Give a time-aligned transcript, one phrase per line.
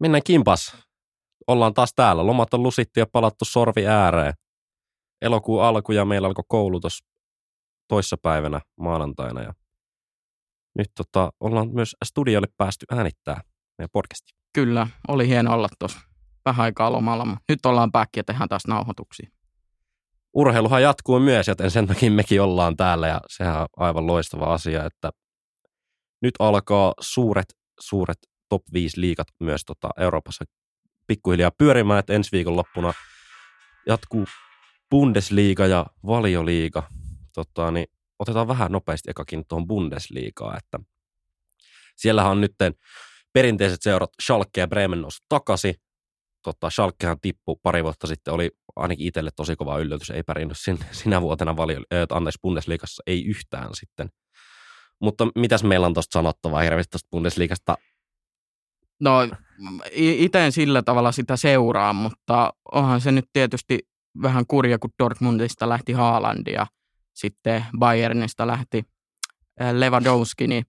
[0.00, 0.76] Mennään kimpas.
[1.46, 2.26] Ollaan taas täällä.
[2.26, 4.34] Lomat on lusittu ja palattu sorvi ääreen.
[5.22, 7.04] Elokuun alku ja meillä alkoi koulutus
[7.88, 9.42] toissapäivänä maanantaina.
[9.42, 9.52] Ja
[10.78, 13.40] nyt tota, ollaan myös studiolle päästy äänittää
[13.78, 14.32] meidän podcasti.
[14.52, 16.00] Kyllä, oli hieno olla tuossa
[16.44, 19.30] vähän aikaa lomalla, mutta nyt ollaan back ja tehdään taas nauhoituksia.
[20.34, 24.84] Urheiluhan jatkuu myös, joten sen takia mekin ollaan täällä ja sehän on aivan loistava asia,
[24.84, 25.10] että
[26.22, 28.18] nyt alkaa suuret, suuret
[28.48, 30.44] top 5 liikat myös tota Euroopassa
[31.06, 32.92] pikkuhiljaa pyörimään, että ensi viikon loppuna
[33.86, 34.24] jatkuu
[34.90, 36.82] Bundesliga ja valioliiga.
[37.34, 37.86] Tota, niin
[38.18, 40.78] otetaan vähän nopeasti ekakin tuohon Bundesliigaan, että
[41.96, 42.54] siellähän on nyt
[43.32, 45.74] perinteiset seurat Schalke ja Bremen noussut takaisin.
[46.42, 50.78] Tota, Schalkehan tippui pari vuotta sitten, oli ainakin itselle tosi kova yllätys, ei pärjännyt sin,
[51.02, 54.08] sinä vuotena valio, äh, anteeksi, Bundesliigassa, ei yhtään sitten.
[55.00, 57.76] Mutta mitäs meillä on tuosta sanottavaa hirveästi tuosta Bundesliigasta?
[59.00, 59.28] No
[59.92, 63.78] itse en sillä tavalla sitä seuraa, mutta onhan se nyt tietysti
[64.22, 66.66] vähän kurja, kun Dortmundista lähti Haaland ja
[67.14, 68.84] sitten Bayernista lähti
[69.72, 70.64] Lewandowski, niin,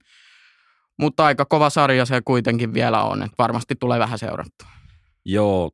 [0.99, 4.65] mutta aika kova sarja se kuitenkin vielä on, että varmasti tulee vähän seurattu.
[5.25, 5.71] Joo,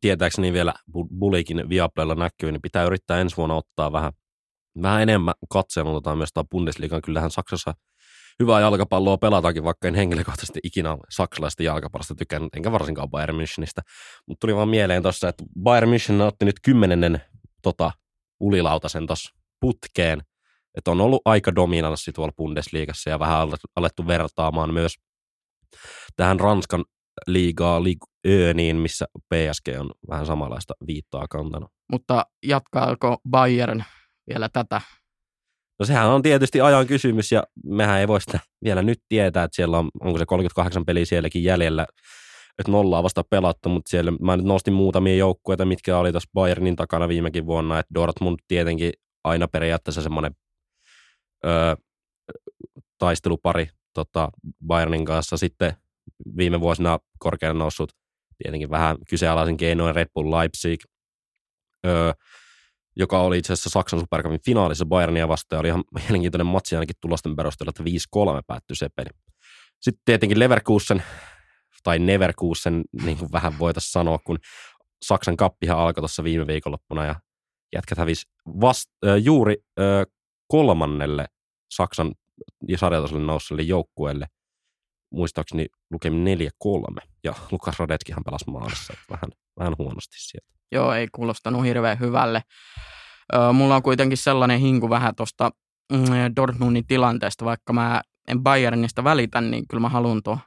[0.00, 0.74] tietääkseni vielä
[1.18, 4.12] Bulikin Viaplaylla näkyy, niin pitää yrittää ensi vuonna ottaa vähän,
[4.82, 7.02] vähän enemmän katselun tota myös Bundesliigan.
[7.02, 7.74] Kyllähän Saksassa
[8.42, 13.82] hyvää jalkapalloa pelataankin, vaikka en henkilökohtaisesti ikinä saksalaista jalkapallosta tykännyt, enkä varsinkaan Bayern Münchenistä.
[14.26, 17.20] Mutta tuli vaan mieleen tuossa, että Bayern München otti nyt kymmenennen
[17.62, 17.92] tota,
[18.40, 20.22] ulilautasen tuossa putkeen,
[20.74, 24.94] että on ollut aika dominanssi tuolla Bundesliigassa ja vähän alettu vertaamaan myös
[26.16, 26.84] tähän Ranskan
[27.26, 27.80] liigaa,
[28.26, 31.70] Öniin, missä PSG on vähän samanlaista viittaa kantanut.
[31.92, 33.84] Mutta jatkaako Bayern
[34.28, 34.80] vielä tätä?
[35.78, 39.56] No sehän on tietysti ajan kysymys ja mehän ei voi sitä vielä nyt tietää, että
[39.56, 41.86] siellä on, onko se 38 peliä sielläkin jäljellä,
[42.58, 46.76] että nollaa vasta pelattu, mutta siellä mä nyt nostin muutamia joukkueita, mitkä oli tuossa Bayernin
[46.76, 48.92] takana viimekin vuonna, että Dortmund tietenkin
[49.24, 50.32] aina periaatteessa semmoinen
[51.46, 51.76] öö,
[52.98, 54.28] taistelupari tota,
[54.66, 55.36] Bayernin kanssa.
[55.36, 55.76] Sitten
[56.36, 57.92] viime vuosina korkeana noussut
[58.42, 60.80] tietenkin vähän kyseenalaisen keinoin Red Bull Leipzig,
[61.86, 62.12] öö,
[62.96, 65.60] joka oli itse asiassa Saksan supercupin finaalissa Bayernia vastaan.
[65.60, 69.08] Oli ihan mielenkiintoinen matsi ainakin tulosten perusteella, että 5-3 päättyi se peli.
[69.80, 71.02] Sitten tietenkin Leverkusen,
[71.82, 74.38] tai Neverkusen, niin kuin vähän voitaisiin sanoa, kun
[75.04, 77.14] Saksan kappihan alkoi tuossa viime viikonloppuna ja
[77.74, 78.26] jätkät hävisi
[78.60, 79.84] vast, äh, juuri äh,
[80.48, 81.26] kolmannelle
[81.70, 82.14] Saksan
[82.68, 84.26] ja sarjatasolle nousseelle joukkueelle
[85.12, 86.48] muistaakseni lukemi 4-3,
[87.24, 90.55] ja Lukas Radetskihan pelasi maalissa, vähän, vähän huonosti sieltä.
[90.72, 92.42] Joo, ei kuulostanut hirveän hyvälle.
[93.52, 95.50] Mulla on kuitenkin sellainen hinku vähän tuosta
[95.92, 96.06] mm,
[96.36, 100.38] Dortmundin tilanteesta, vaikka mä en Bayernista välitä, niin kyllä mä haluan tuo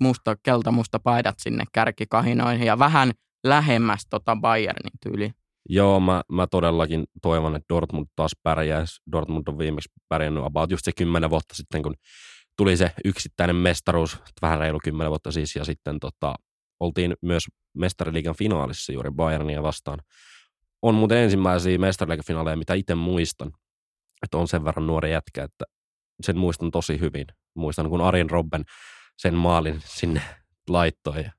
[0.00, 3.12] musta, keltamusta paidat sinne kärkikahinoihin ja vähän
[3.44, 5.34] lähemmäs tota Bayernin tyyliin.
[5.68, 9.02] Joo, mä, mä todellakin toivon, että Dortmund taas pärjäisi.
[9.12, 11.94] Dortmund on viimeksi pärjännyt about just se kymmenen vuotta sitten, kun
[12.56, 16.34] tuli se yksittäinen mestaruus, vähän reilu kymmenen vuotta siis, ja sitten tota,
[16.80, 17.44] oltiin myös
[17.74, 19.98] mestariliigan finaalissa juuri Bayernia vastaan.
[20.82, 23.52] On muuten ensimmäisiä mestariliigan finaaleja, mitä itse muistan,
[24.22, 25.64] että on sen verran nuori jätkä, että
[26.22, 27.26] sen muistan tosi hyvin.
[27.54, 28.64] Muistan, kun Arin Robben
[29.16, 30.22] sen maalin sinne
[30.68, 31.32] laittoi ja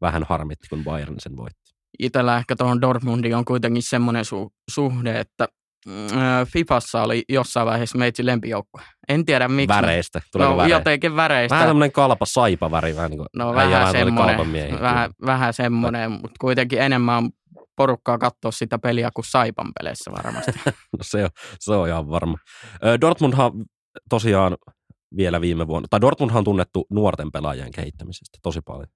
[0.00, 1.74] vähän harmitti, kun Bayern sen voitti.
[1.98, 5.48] Itellä ehkä tuohon Dortmundiin on kuitenkin semmoinen su- suhde, että
[5.88, 8.82] Äh, Fifassa oli jossain vaiheessa meitsi lempijoukkue.
[9.08, 9.76] En tiedä miksi.
[9.76, 10.20] Väreistä.
[10.32, 10.78] Tuleeko no, väreistä?
[10.78, 11.54] jotenkin väreistä.
[11.54, 12.96] Vähän semmoinen kalpa saipa väri.
[12.96, 17.30] Vähän niin kuin no vähän semmoinen, vähän, vähän semmoinen, mutta kuitenkin enemmän
[17.76, 20.52] porukkaa katsoa sitä peliä kuin Saipan peleissä varmasti.
[20.98, 21.30] no se on,
[21.60, 22.38] se on ihan varma.
[23.00, 23.52] Dortmundhan
[24.10, 24.56] tosiaan
[25.16, 28.88] vielä viime vuonna, tai Dortmundhan on tunnettu nuorten pelaajien kehittämisestä tosi paljon.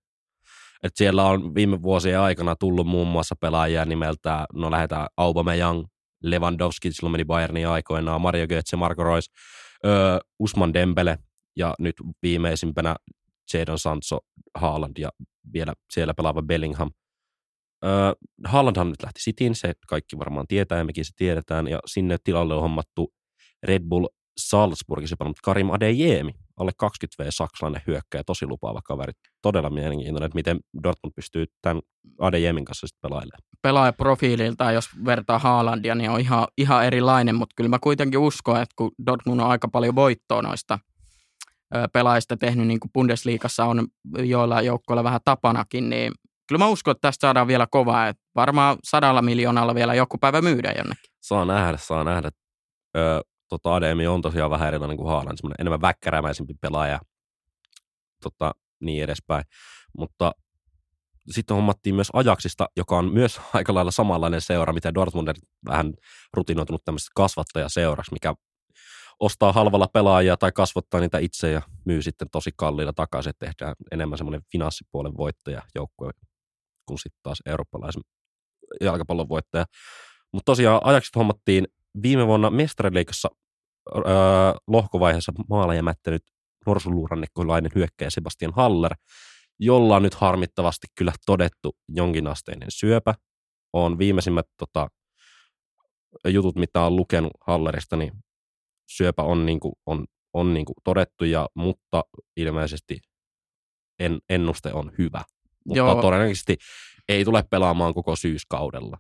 [0.83, 5.85] Et siellä on viime vuosien aikana tullut muun muassa pelaajia nimeltä, no lähdetään Aubameyang,
[6.23, 9.31] Lewandowski, silloin meni Bayernin aikoinaan, Mario Götze, Marco Reus,
[9.87, 11.19] öö, Usman Dembele
[11.57, 12.97] ja nyt viimeisimpänä
[13.55, 14.19] Jadon Sancho,
[14.55, 15.11] Haaland ja
[15.53, 16.91] vielä siellä pelaava Bellingham.
[17.85, 18.13] Öö,
[18.45, 22.55] Haalandhan nyt lähti Cityin, se kaikki varmaan tietää ja mekin se tiedetään, ja sinne tilalle
[22.55, 23.15] on hommattu
[23.63, 24.07] Red Bull
[24.39, 29.13] Salzburgissa pelannut Karim Adeyemi, alle 20V saksalainen hyökkäjä, tosi lupaava kaveri.
[29.43, 31.83] Todella mielenkiintoinen, että miten Dortmund pystyy tämän
[32.19, 33.43] Adeyemin kanssa sitten pelailemaan.
[33.63, 38.75] Pelaajaprofiililta, jos vertaa Haalandia, niin on ihan, ihan erilainen, mutta kyllä mä kuitenkin uskon, että
[38.77, 40.79] kun Dortmund on aika paljon voittoa noista
[41.93, 43.87] pelaajista tehnyt, niin kuin Bundesliigassa on
[44.19, 46.13] joilla joukkoilla vähän tapanakin, niin
[46.49, 50.43] kyllä mä uskon, että tästä saadaan vielä kovaa, että varmaan sadalla miljoonalla vielä joku päivä
[50.43, 51.11] myydä jonnekin.
[51.21, 52.31] Saa nähdä, saa nähdä.
[52.97, 57.01] Öö, tota, Ademi on tosiaan vähän erilainen kuin Haaland, semmoinen enemmän väkkärämäisempi pelaaja,
[58.23, 59.45] tota, niin edespäin.
[59.99, 60.33] Mutta
[61.31, 65.29] sitten hommattiin myös Ajaksista, joka on myös aika lailla samanlainen seura, mitä Dortmund
[65.69, 65.95] vähän
[66.33, 68.35] rutinoitunut tämmöistä kasvattajaseuraksi, mikä
[69.21, 73.75] ostaa halvalla pelaajia tai kasvattaa niitä itse ja myy sitten tosi kalliilla takaisin, että tehdään
[73.91, 76.11] enemmän semmoinen finanssipuolen voittaja joukkue
[76.87, 78.03] kuin sitten taas eurooppalaisen
[78.81, 79.65] jalkapallon voittaja.
[80.33, 81.67] Mutta tosiaan Ajakset hommattiin
[82.03, 83.29] viime vuonna mestariliikassa
[83.97, 84.05] öö,
[84.67, 86.23] lohkovaiheessa maala jämättänyt
[86.67, 88.95] norsunluurannekkolainen hyökkäjä Sebastian Haller,
[89.59, 93.15] jolla on nyt harmittavasti kyllä todettu jonkinasteinen syöpä.
[93.73, 94.89] On viimeisimmät tota,
[96.29, 98.13] jutut, mitä on lukenut Hallerista, niin
[98.91, 102.03] syöpä on, niin kuin, on, on niin kuin todettu, ja, mutta
[102.37, 103.01] ilmeisesti
[103.99, 105.23] en, ennuste on hyvä.
[105.65, 106.03] Mutta Joo.
[106.03, 106.57] todennäköisesti
[107.09, 108.99] ei tule pelaamaan koko syyskaudella.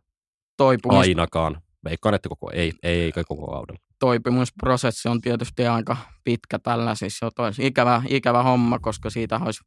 [0.56, 0.98] Toipumus...
[0.98, 1.62] Ainakaan.
[1.88, 3.80] Veikkaan, että koko, ei, ei, ei koko kaudella.
[3.98, 9.60] Toipumusprosessi on tietysti aika pitkä tällä, siis se olisi ikävä, ikävä homma, koska siitä olisi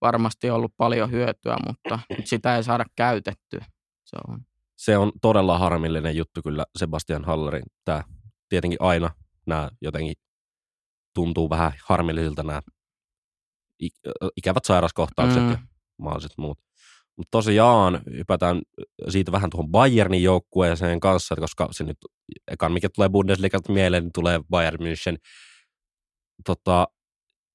[0.00, 1.98] varmasti ollut paljon hyötyä, mutta
[2.30, 3.64] sitä ei saada käytettyä.
[4.04, 4.40] Se on.
[4.76, 7.64] Se on todella harmillinen juttu kyllä Sebastian Hallerin.
[7.84, 8.02] Tämä
[8.48, 9.10] tietenkin aina
[9.46, 10.14] nämä jotenkin
[11.14, 12.62] tuntuu vähän harmillisilta nämä
[14.36, 15.50] ikävät sairaskohtaukset mm.
[15.50, 15.58] ja
[15.98, 16.58] mahdolliset muut.
[17.16, 18.62] Mutta tosiaan hypätään
[19.08, 21.96] siitä vähän tuohon Bayernin joukkueeseen kanssa, koska se nyt
[22.50, 25.16] ekan mikä tulee Bundesligalta mieleen, niin tulee Bayern München.
[26.44, 26.88] Tota,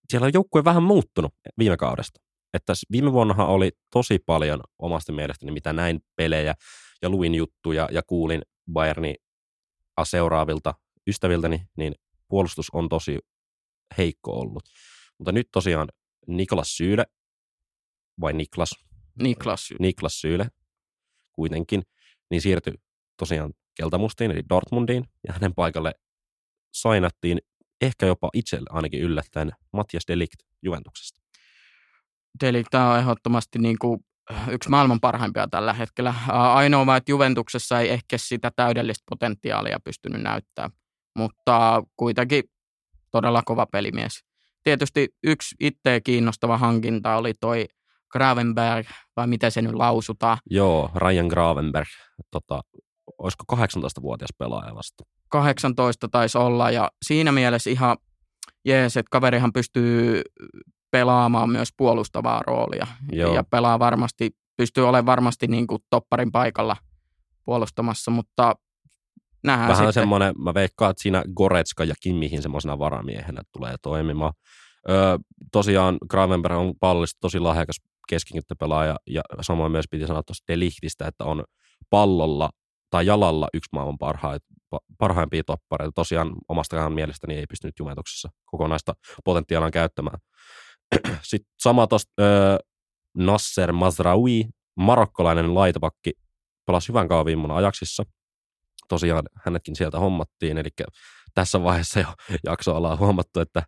[0.09, 2.19] siellä on joukkue vähän muuttunut viime kaudesta.
[2.53, 6.55] Että viime vuonnahan oli tosi paljon omasta mielestäni, mitä näin pelejä
[7.01, 8.41] ja luin juttuja ja kuulin
[8.73, 9.15] Bayernin
[10.03, 10.73] seuraavilta
[11.07, 11.95] ystäviltäni, niin
[12.27, 13.19] puolustus on tosi
[13.97, 14.63] heikko ollut.
[15.17, 15.89] Mutta nyt tosiaan
[16.27, 17.05] Niklas Syyle,
[18.21, 18.88] vai Niklas?
[19.19, 19.81] Niklas Syyle.
[19.81, 20.47] Niklas Syyle
[21.31, 21.83] kuitenkin,
[22.31, 22.73] niin siirtyi
[23.17, 25.93] tosiaan Keltamustiin, eli Dortmundiin, ja hänen paikalle
[26.73, 27.39] sainattiin
[27.81, 31.21] ehkä jopa itselle ainakin yllättäen Matias Delikt Juventuksesta.
[32.43, 33.99] Delikt on ehdottomasti niin kuin
[34.51, 36.13] yksi maailman parhaimpia tällä hetkellä.
[36.27, 40.79] Ainoa vaan, että Juventuksessa ei ehkä sitä täydellistä potentiaalia pystynyt näyttämään
[41.19, 42.43] mutta kuitenkin
[43.11, 44.23] todella kova pelimies.
[44.63, 47.65] Tietysti yksi itseä kiinnostava hankinta oli toi
[48.11, 50.37] Gravenberg, vai miten se nyt lausutaan.
[50.49, 51.87] Joo, Ryan Gravenberg.
[52.31, 52.61] Tota,
[53.17, 55.03] olisiko 18-vuotias pelaaja vasta?
[55.29, 57.97] 18 taisi olla, ja siinä mielessä ihan
[58.65, 60.21] jees, että kaverihan pystyy
[60.91, 62.87] pelaamaan myös puolustavaa roolia.
[63.11, 63.35] Joo.
[63.35, 66.75] Ja pelaa varmasti, pystyy olemaan varmasti niin kuin topparin paikalla
[67.45, 68.55] puolustamassa, mutta
[69.43, 70.01] Nähdään Vähän sitten.
[70.01, 74.33] semmoinen, mä veikkaan, että siinä Goretska ja Kimmihin semmoisena varamiehenä tulee toimimaan.
[74.89, 75.17] Öö,
[75.51, 77.75] tosiaan Gravenberg on pallista tosi lahjakas
[78.09, 81.43] keskikenttäpelaaja ja samoin myös piti sanoa tuosta Delihtistä, että on
[81.89, 82.49] pallolla
[82.89, 84.45] tai jalalla yksi maailman parhaita,
[84.97, 85.91] parhaimpia toppareita.
[85.95, 88.93] Tosiaan omastakaan mielestäni ei pystynyt Juventuksessa kokonaista
[89.25, 90.17] potentiaalia käyttämään.
[91.23, 92.11] Sitten sama tuosta
[93.17, 94.45] Nasser Mazraoui,
[94.77, 96.11] marokkolainen laitapakki,
[96.65, 98.03] pelasi hyvän kauan viime ajaksissa–
[98.89, 100.69] tosiaan hänetkin sieltä hommattiin, eli
[101.33, 102.07] tässä vaiheessa jo
[102.51, 103.63] jakso ollaan huomattu, että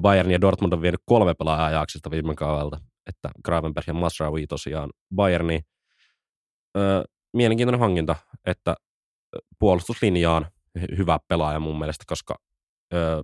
[0.00, 4.90] Bayern ja Dortmund on vienyt kolme pelaajaa ajaksista viime kaudelta, että Gravenberg ja Masraoui tosiaan
[5.14, 5.60] Bayerni.
[6.76, 8.16] Öö, mielenkiintoinen hankinta,
[8.46, 8.74] että
[9.58, 10.46] puolustuslinja on
[10.98, 12.34] hyvä pelaaja mun mielestä, koska
[12.94, 13.22] öö,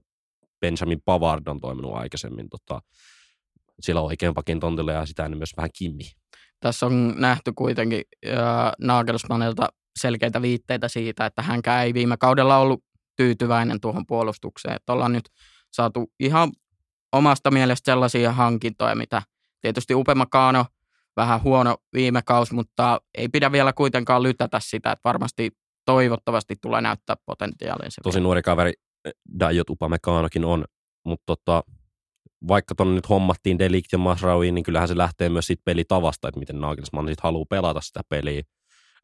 [0.60, 2.80] Benjamin Pavard on toiminut aikaisemmin tota,
[3.80, 6.04] sillä oikein pakin tontilla ja sitä myös vähän Kimmi.
[6.60, 8.34] Tässä on nähty kuitenkin äh,
[8.80, 12.84] Nagelsmannilta selkeitä viitteitä siitä, että hänkään ei viime kaudella ollut
[13.16, 14.76] tyytyväinen tuohon puolustukseen.
[14.76, 15.28] Että ollaan nyt
[15.72, 16.52] saatu ihan
[17.12, 19.22] omasta mielestä sellaisia hankintoja, mitä
[19.62, 20.64] tietysti Upemakaano
[21.16, 25.50] vähän huono viime kausi, mutta ei pidä vielä kuitenkaan lytätä sitä, että varmasti
[25.84, 28.00] toivottavasti tulee näyttää potentiaalinsa.
[28.04, 28.72] Tosi nuori kaveri
[29.04, 30.64] eh, Dajot Upamecanokin on,
[31.04, 31.62] mutta tota,
[32.48, 36.40] vaikka tuonne nyt hommattiin Delict ja Masraoui, niin kyllähän se lähtee myös siitä pelitavasta, että
[36.40, 38.42] miten Nagelsmann sitten haluaa pelata sitä peliä.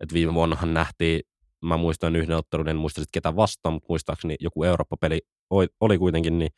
[0.00, 1.20] Et viime vuonnahan nähtiin,
[1.62, 5.20] mä muistan yhden ottelun, en muista sitten ketä vastaan, mutta muistaakseni joku Eurooppa-peli
[5.80, 6.50] oli kuitenkin, niin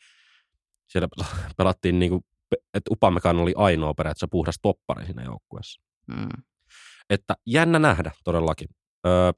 [0.86, 1.08] siellä
[1.56, 5.82] pelattiin niin kuin, että Upamekan oli ainoa periaatteessa puhdas toppari siinä joukkueessa.
[6.06, 6.42] Mm.
[7.10, 8.68] Että jännä nähdä todellakin.
[9.06, 9.32] Öö,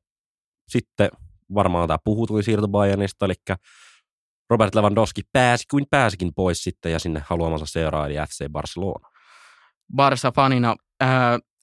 [0.68, 1.10] sitten
[1.54, 3.34] varmaan tämä puhutui siirto Bayernista, eli
[4.50, 9.08] Robert Lewandowski pääsi kuin pääsikin pois sitten ja sinne haluamansa seuraa, eli FC Barcelona.
[9.96, 11.08] Barça-fanina äh,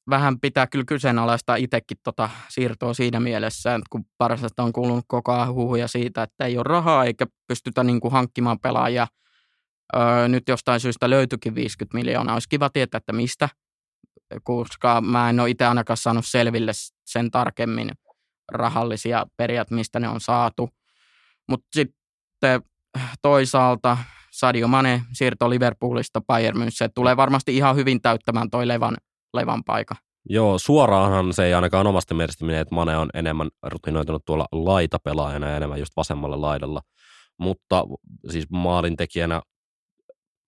[0.10, 5.34] vähän pitää kyllä kyseenalaistaa itsekin tota siirtoa siinä mielessä, että kun Barsasta on kuulunut koko
[5.34, 9.08] ajan huhuja siitä, että ei ole rahaa eikä pystytä niin kuin hankkimaan pelaajia.
[9.96, 12.36] Öö, nyt jostain syystä löytyikin 50 miljoonaa.
[12.36, 13.50] Olisi kiva tietää, että mistä,
[14.43, 16.72] koska mä en ole itse ainakaan saanut selville
[17.05, 17.91] sen tarkemmin
[18.51, 20.69] rahallisia periaat, mistä ne on saatu.
[21.50, 22.62] Mutta sitten
[23.22, 23.98] toisaalta
[24.31, 28.98] Sadio Mane siirto Liverpoolista Bayern München tulee varmasti ihan hyvin täyttämään toi Levan
[29.34, 29.96] levan paikka.
[30.29, 35.50] Joo, suoraanhan se ei ainakaan omasta mielestä mene, että Mane on enemmän rutinoitunut tuolla laitapelaajana
[35.50, 36.81] ja enemmän just vasemmalla laidalla.
[37.38, 37.84] Mutta
[38.29, 39.41] siis maalintekijänä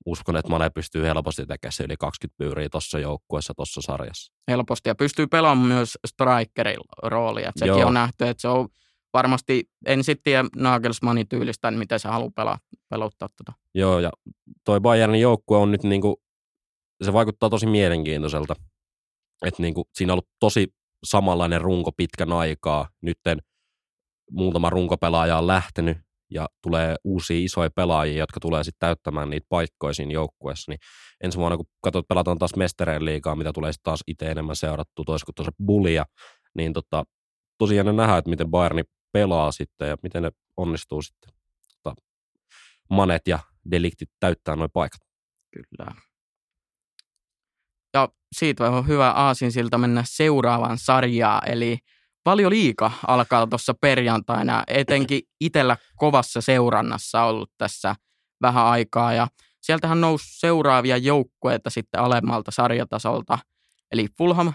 [0.05, 4.34] uskon, että Mane pystyy helposti tekemään se yli 20 pyyriä tuossa joukkueessa, tuossa sarjassa.
[4.48, 7.50] Helposti ja pystyy pelaamaan myös strikerin roolia.
[7.50, 7.88] Että sekin Joo.
[7.88, 8.70] on nähty, että se on
[9.13, 13.60] varmasti, en sitten tiedä Nagelsmannin tyylistä, että miten se haluaa pelaa, peluttaa tuota.
[13.75, 14.12] Joo, ja
[14.65, 16.22] toi Bayernin joukkue on nyt niinku,
[17.03, 18.55] se vaikuttaa tosi mielenkiintoiselta.
[19.46, 20.67] Että niinku, siinä on ollut tosi
[21.03, 22.89] samanlainen runko pitkän aikaa.
[23.01, 23.39] Nytten
[24.31, 25.98] muutama runkopelaaja on lähtenyt
[26.31, 30.71] ja tulee uusia isoja pelaajia, jotka tulee sitten täyttämään niitä paikkoja siinä joukkueessa.
[30.71, 30.79] Niin
[31.23, 35.03] ensi vuonna, kun katsot, pelataan taas Mestereen liigaa, mitä tulee sitten taas itse enemmän seurattu,
[35.03, 36.05] toisko tuossa Bullia,
[36.55, 37.03] niin tota,
[37.57, 41.33] tosiaan nähdään, että miten Bayerni pelaa sitten ja miten ne onnistuu sitten
[41.83, 42.01] tota,
[42.89, 43.39] manet ja
[43.71, 45.01] deliktit täyttää noin paikat.
[45.53, 45.91] Kyllä.
[47.93, 51.77] Ja siitä on hyvä aasinsilta mennä seuraavaan sarjaan, eli
[52.25, 57.95] Valioliiga alkaa tuossa perjantaina, etenkin itsellä kovassa seurannassa ollut tässä
[58.41, 59.27] vähän aikaa, ja
[59.61, 63.39] sieltähän nousi seuraavia joukkueita sitten alemmalta sarjatasolta,
[63.91, 64.53] eli Fulham,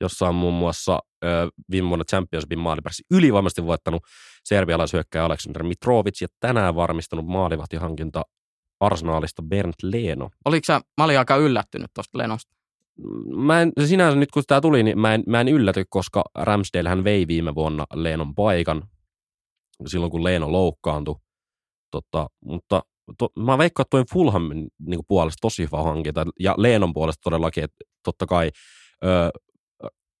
[0.00, 1.28] jossa on muun muassa ö,
[1.70, 4.02] viime vuonna Championshipin maalipäässä ylivoimaisesti voittanut
[4.44, 8.22] serbialaishyökkäjä Aleksander Mitrovic ja tänään varmistanut maalivahtihankinta
[8.80, 10.30] Arsenaalista Bernd Leno.
[10.44, 12.57] oliko sä, mä olin aika yllättynyt tuosta Lenosta.
[13.36, 16.88] Mä en, sinänsä nyt kun tämä tuli, niin mä en, mä en ylläty, koska Ramsdale
[16.88, 18.82] hän vei viime vuonna Leenon paikan
[19.86, 21.16] silloin, kun Leeno loukkaantui.
[21.90, 22.82] Tota, mutta
[23.18, 27.64] to, mä veikkaan, että tuon Fulhamin niin puolesta tosi hyvä hankinta ja Leenon puolesta todellakin,
[27.64, 28.50] että totta kai
[29.04, 29.30] ö,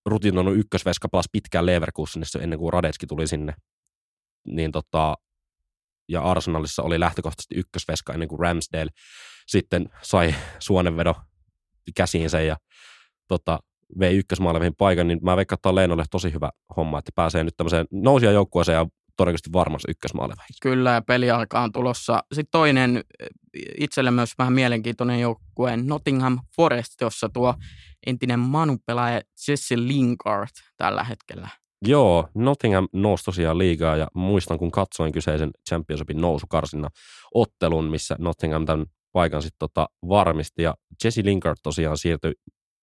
[0.06, 3.54] rutinoinut ykkösveska pelasi pitkään Leverkusenissa ennen kuin Radetski tuli sinne.
[4.46, 5.14] Niin tota,
[6.08, 8.90] ja Arsenalissa oli lähtökohtaisesti ykkösveska ennen kuin Ramsdale
[9.46, 11.14] sitten sai suonenvedo
[11.96, 12.56] käsiinsä ja
[13.28, 13.58] tota,
[13.98, 17.86] vei ykkösmaalevihin paikan, niin mä veikkaan, että Leenolle tosi hyvä homma, että pääsee nyt tämmöiseen
[17.90, 20.56] nousia joukkueeseen ja todennäköisesti varmasti ykkösmaalevihin.
[20.62, 22.22] Kyllä, ja peliaika on tulossa.
[22.32, 23.04] Sitten toinen
[23.78, 27.54] itselle myös vähän mielenkiintoinen joukkue, Nottingham Forest, jossa tuo
[28.06, 31.48] entinen Manu-pelaaja Jesse Lingard tällä hetkellä.
[31.86, 36.88] Joo, Nottingham nousi tosiaan liigaa ja muistan, kun katsoin kyseisen Championshipin nousukarsinna
[37.34, 42.32] ottelun, missä Nottingham tämän paikan sitten tota varmisti ja Jesse Lingard tosiaan siirtyi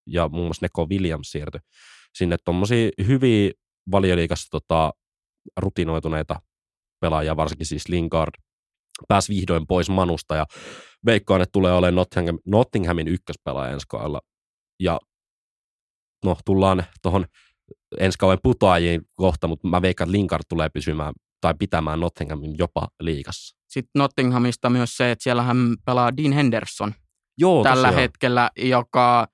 [0.07, 1.59] ja muun muassa Neko Williams siirtyi
[2.15, 3.51] sinne tuommoisia hyviä
[3.91, 4.93] valioliikassa tota,
[5.57, 6.41] rutinoituneita
[7.01, 8.31] pelaajia, varsinkin siis Lingard
[9.07, 10.45] pääsi vihdoin pois Manusta ja
[11.05, 14.21] veikkaan, että tulee olemaan Nottingham, Nottinghamin ykköspelaaja ensi kaudella.
[14.79, 14.99] Ja
[16.25, 17.25] no, tullaan tuohon
[17.99, 22.87] ensi kauden putoajiin kohta, mutta mä veikkaan, että Lingard tulee pysymään tai pitämään Nottinghamin jopa
[22.99, 23.57] liigassa.
[23.67, 26.93] Sitten Nottinghamista myös se, että siellä hän pelaa Dean Henderson
[27.37, 28.01] Joo, tällä tosiaan.
[28.01, 29.27] hetkellä, joka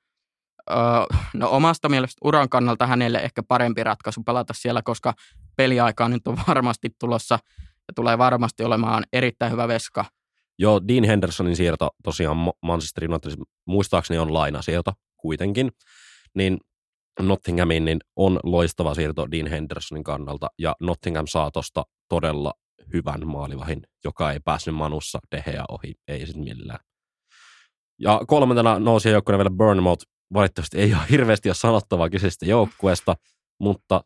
[1.34, 5.14] no omasta mielestä uran kannalta hänelle ehkä parempi ratkaisu pelata siellä, koska
[5.58, 7.40] peliaikaa nyt on varmasti tulossa
[7.88, 10.06] ja tulee varmasti olemaan erittäin hyvä veska.
[10.60, 13.32] Joo, Dean Hendersonin siirto tosiaan Manchester United,
[13.66, 15.72] muistaakseni on lainasiirto kuitenkin,
[16.36, 16.58] niin
[17.20, 22.54] Nottinghamiin niin on loistava siirto Dean Hendersonin kannalta, ja Nottingham saa tuosta todella
[22.94, 26.80] hyvän maalivahin, joka ei päässyt Manussa Deheä ohi, ei sitten millään.
[28.00, 33.16] Ja kolmantena nousi joukkueena vielä Bournemouth, valitettavasti ei ole hirveästi ole sanottavaa kyseisestä joukkueesta,
[33.60, 34.04] mutta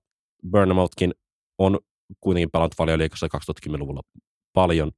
[0.50, 1.14] Bournemouthkin
[1.58, 1.80] on
[2.20, 4.02] kuitenkin pelannut paljon liikassa 2010-luvulla
[4.54, 4.92] paljon.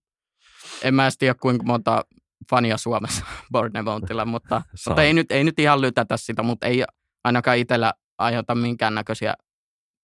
[0.81, 2.05] En mä edes tiedä, kuinka monta
[2.49, 6.83] fania Suomessa Bournemouthilla, mutta, mutta ei, nyt, ei nyt ihan lytätä sitä, mutta ei
[7.23, 9.33] ainakaan itsellä aiheuta minkäännäköisiä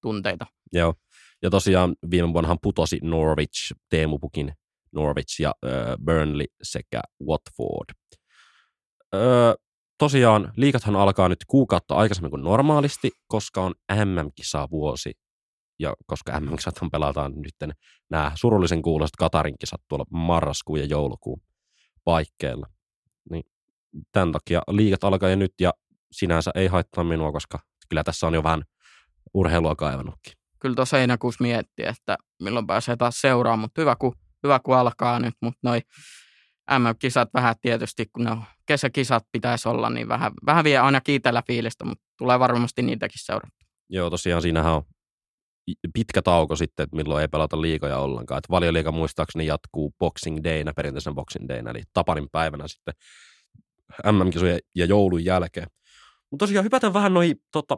[0.02, 0.46] tunteita.
[0.74, 0.94] Joo.
[1.42, 4.54] Ja tosiaan viime vuonnahan putosi Norwich, Teemu Pukin
[4.94, 5.72] Norwich ja äh,
[6.06, 8.18] Burnley sekä Watford.
[9.16, 9.54] Öö,
[9.98, 15.12] tosiaan liikathan alkaa nyt kuukautta aikaisemmin kuin normaalisti, koska on MM-kisa vuosi.
[15.80, 17.76] Ja koska MM-kisathan pelataan nyt
[18.10, 21.42] nämä surullisen kuuloiset Katarin kisat tuolla marraskuun ja joulukuun
[22.04, 22.68] paikkeilla.
[23.30, 23.44] Niin
[24.12, 25.74] tämän takia liigat alkaa jo nyt ja
[26.12, 27.60] sinänsä ei haittaa minua, koska
[27.90, 28.64] kyllä tässä on jo vähän
[29.34, 30.34] urheilua kaivannutkin.
[30.60, 35.20] Kyllä tuossa heinäkuussa miettii, että milloin pääsee taas seuraamaan, mutta hyvä kun, hyvä kun alkaa
[35.20, 35.82] nyt, mutta noi
[36.80, 41.44] MM-kisat vähän tietysti, kun ne on kesäkisat pitäisi olla, niin vähän, vähän vie aina kiitellä
[41.48, 43.58] fiilistä, mutta tulee varmasti niitäkin seurata.
[43.90, 44.84] Joo, tosiaan siinähän on
[45.94, 48.38] pitkä tauko sitten, että milloin ei pelata liikoja ollenkaan.
[48.38, 52.94] Että valioliiga muistaakseni jatkuu Boxing Dayna, perinteisen Boxing Dayna, eli Tapanin päivänä sitten
[54.12, 55.68] MM-kisojen ja joulun jälkeen.
[56.32, 57.78] Mutta tosiaan hypätään vähän noihin tota,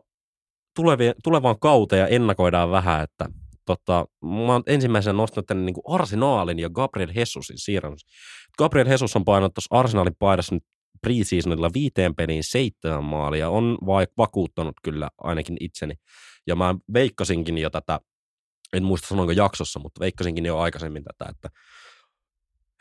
[0.76, 3.26] tulevien, tulevaan kauteen ja ennakoidaan vähän, että
[3.66, 7.98] tota, mä oon ensimmäisenä nostanut tänne niin Arsenaalin ja Gabriel Jesusin siirron.
[8.58, 10.64] Gabriel Jesus on painanut tuossa Arsenaalin paidassa nyt
[11.06, 13.50] preseasonilla viiteen peliin seitsemän maalia.
[13.50, 15.94] On vai vakuuttanut kyllä ainakin itseni.
[16.48, 18.00] Ja mä veikkasinkin jo tätä,
[18.74, 21.50] en muista sanoinko jaksossa, mutta veikkasinkin jo aikaisemmin tätä, että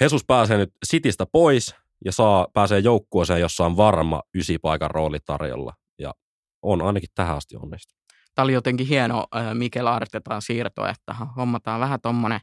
[0.00, 5.72] Jesus pääsee nyt Sitistä pois ja saa, pääsee joukkueeseen, jossa on varma ysipaikan rooli tarjolla.
[5.98, 6.14] Ja
[6.62, 8.04] on ainakin tähän asti onnistunut.
[8.34, 12.40] Tämä oli jotenkin hieno äh, Mikel Artetaan siirto, että hommataan vähän tuommoinen,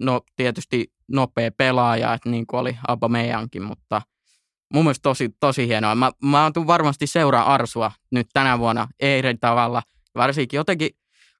[0.00, 4.02] no tietysti nopea pelaaja, että niin kuin oli Aubameyangkin, mutta
[4.72, 5.94] mun mielestä tosi, tosi hienoa.
[5.94, 9.82] Mä, mä tuun varmasti seuraa Arsua nyt tänä vuonna eri tavalla,
[10.14, 10.90] varsinkin jotenkin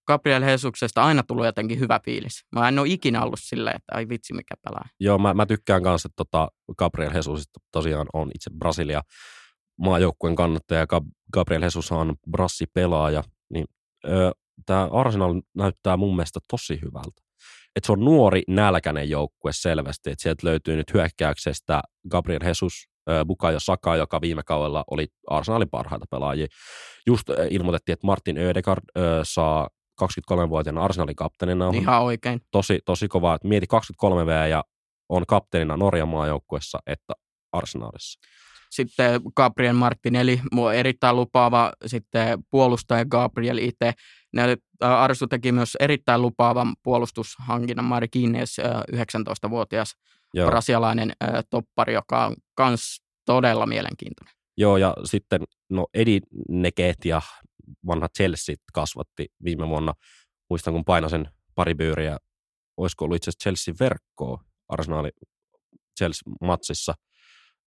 [0.07, 2.45] Gabriel Jesuksesta aina tullut jotenkin hyvä fiilis.
[2.53, 4.85] Mä en ole ikinä ollut silleen, että ai vitsi mikä pelaa.
[5.01, 9.03] Joo, mä, mä tykkään kanssa, että tota Gabriel Jesusista tosiaan on itse Brasilia
[9.77, 10.87] maajoukkueen kannattaja.
[11.33, 13.67] Gabriel Jesus on brassi pelaaja, niin
[14.67, 17.23] tämä Arsenal näyttää mun mielestä tosi hyvältä.
[17.77, 22.73] Et se on nuori, nälkäinen joukkue selvästi, että sieltä löytyy nyt hyökkäyksestä Gabriel Jesus,
[23.27, 26.47] Bukayo Saka, joka viime kaudella oli Arsenalin parhaita pelaajia.
[27.07, 28.85] Just ilmoitettiin, että Martin Ödegaard
[29.23, 29.69] saa
[30.03, 31.71] 23-vuotiaana Arsenalin kapteenina.
[31.75, 32.41] Ihan oikein.
[32.51, 33.39] Tosi, tosi kova.
[33.45, 34.65] Mieti 23 V ja
[35.09, 37.15] on kapteenina Norjan maajoukkuessa että
[37.53, 38.21] Arsenalissa.
[38.71, 40.41] Sitten Gabriel Martinelli,
[40.75, 43.93] erittäin lupaava sitten puolustaja Gabriel itse.
[44.81, 48.57] Arsu teki myös erittäin lupaavan puolustushankinnan Marquinez,
[48.93, 49.95] 19-vuotias
[50.35, 50.49] Joo.
[50.49, 51.13] brasialainen
[51.51, 52.81] toppari, joka on myös
[53.27, 54.35] todella mielenkiintoinen.
[54.57, 57.23] Joo, ja sitten no Edi Neket ja
[57.87, 59.95] vanha Chelsea kasvatti viime vuonna.
[60.51, 62.19] Muistan, kun painasin pari byyriä,
[62.77, 65.11] olisiko ollut itse asiassa Chelsea verkkoa Arsenali
[66.01, 66.95] Chelsea-matsissa.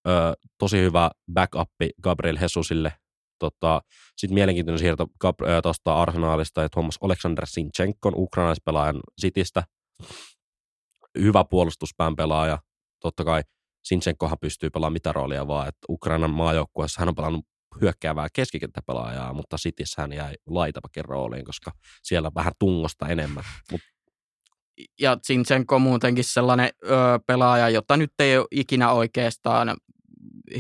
[0.08, 1.70] Ö, tosi hyvä backup
[2.04, 2.94] Gabriel Jesusille.
[3.40, 3.82] Tota,
[4.18, 5.08] Sitten mielenkiintoinen siirto
[5.64, 9.64] tuosta Arsenaalista, että huomasi Oleksandr Sinchenkon, ukrainaispelaajan Sitistä.
[11.20, 12.60] Hyvä puolustuspään pelaaja.
[13.00, 13.42] Totta kai
[13.84, 17.46] Sinchenkohan pystyy pelaamaan mitä roolia vaan, että Ukrainan maajoukkueessa hän on pelannut
[17.82, 21.72] hyökkäävää keskikenttäpelaajaa, mutta Cityssä hän jäi laitapakin rooliin, koska
[22.04, 23.44] siellä vähän tungosta enemmän.
[23.72, 23.82] Mut
[25.00, 26.90] ja Zinchenko muutenkin sellainen ö,
[27.28, 29.78] pelaaja, jota nyt ei ole ikinä oikeastaan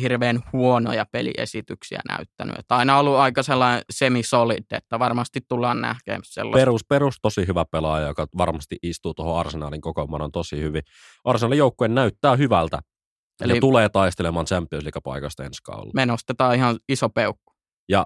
[0.01, 2.55] hirveän huonoja peliesityksiä näyttänyt.
[2.59, 6.59] Että aina ollut aika sellainen semi-solid, että varmasti tullaan näkemään sellaista.
[6.59, 10.81] Perus, perus tosi hyvä pelaaja, joka varmasti istuu tuohon Arsenalin kokoonpanon tosi hyvin.
[11.23, 12.79] Arsenalin joukkue näyttää hyvältä.
[13.41, 15.91] Eli ja tulee taistelemaan Champions League-paikasta ensi kaudella.
[15.93, 17.53] Me nostetaan ihan iso peukku.
[17.89, 18.05] Ja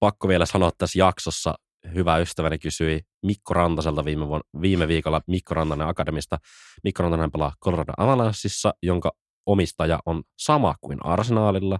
[0.00, 1.54] pakko vielä sanoa tässä jaksossa,
[1.94, 6.38] hyvä ystäväni kysyi Mikko Rantaselta viime, vuonna, viime viikolla Mikko Rantanen Akademista.
[6.84, 9.12] Mikko Rantanen pelaa Colorado Avalanssissa, jonka
[9.50, 11.78] omistaja on sama kuin Arsenaalilla.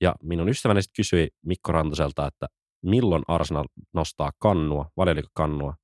[0.00, 2.46] Ja minun ystäväni sitten kysyi Mikko Rantaselta, että
[2.82, 3.64] milloin Arsenal
[3.94, 4.90] nostaa kannua,
[5.34, 5.74] kannua,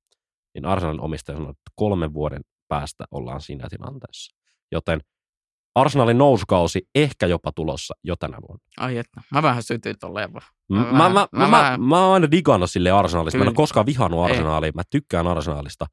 [0.53, 4.37] niin Arsenalin omistaja sanoi, että kolmen vuoden päästä ollaan siinä tilanteessa.
[4.71, 4.99] Joten
[5.75, 8.63] Arsenalin nousukausi ehkä jopa tulossa jo tänä vuonna.
[8.77, 10.45] Ai että, mä vähän sytyin tolleen vaan.
[10.69, 13.37] Mä, mä, mä, mä, mä, mä, mä oon aina digannut sille Arsenalista.
[13.37, 14.71] Mä en ole koskaan vihannut Arsenalia.
[14.75, 15.85] Mä tykkään Arsenalista.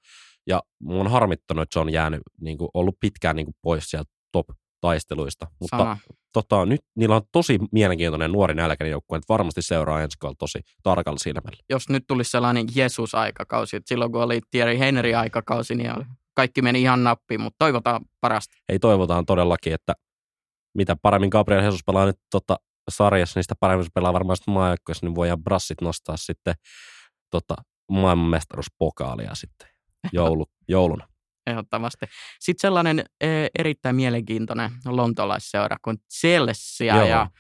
[0.47, 3.91] Ja mun on harmittanut, että se on jäänyt, niin kuin, ollut pitkään niin kuin, pois
[3.91, 4.11] sieltä
[4.81, 5.47] top-taisteluista.
[5.61, 5.97] Mutta Sama.
[6.33, 11.19] tota, nyt niillä on tosi mielenkiintoinen nuori nälkäinen joukkue, että varmasti seuraa ensi tosi tarkalla
[11.19, 11.63] silmällä.
[11.71, 16.83] Jos nyt tulisi sellainen Jesus-aikakausi, että silloin kun oli Thierry Henry-aikakausi, niin oli kaikki meni
[16.83, 18.57] ihan nappiin, mutta toivotaan parasta.
[18.69, 19.95] Ei toivotaan todellakin, että
[20.75, 22.57] mitä paremmin Gabriel Jesus pelaa nyt tota,
[22.91, 26.55] sarjassa, niin sitä paremmin se pelaa varmaan sitten maajoukkueessa, niin voidaan brassit nostaa sitten
[27.31, 27.55] tota,
[27.91, 29.69] maailmanmestaruuspokaalia sitten
[30.13, 31.09] joulu, jouluna.
[31.49, 32.07] Ehdottomasti.
[32.41, 33.27] Sitten sellainen e,
[33.59, 36.97] erittäin mielenkiintoinen lontolaisseura kuin Chelsea.
[36.97, 37.07] Joo.
[37.07, 37.31] Ja,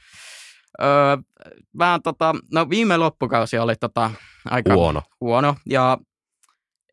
[0.82, 0.84] ö,
[1.78, 4.10] vähän tota, no viime loppukausi oli tota,
[4.44, 5.02] aika huono.
[5.20, 5.98] huono ja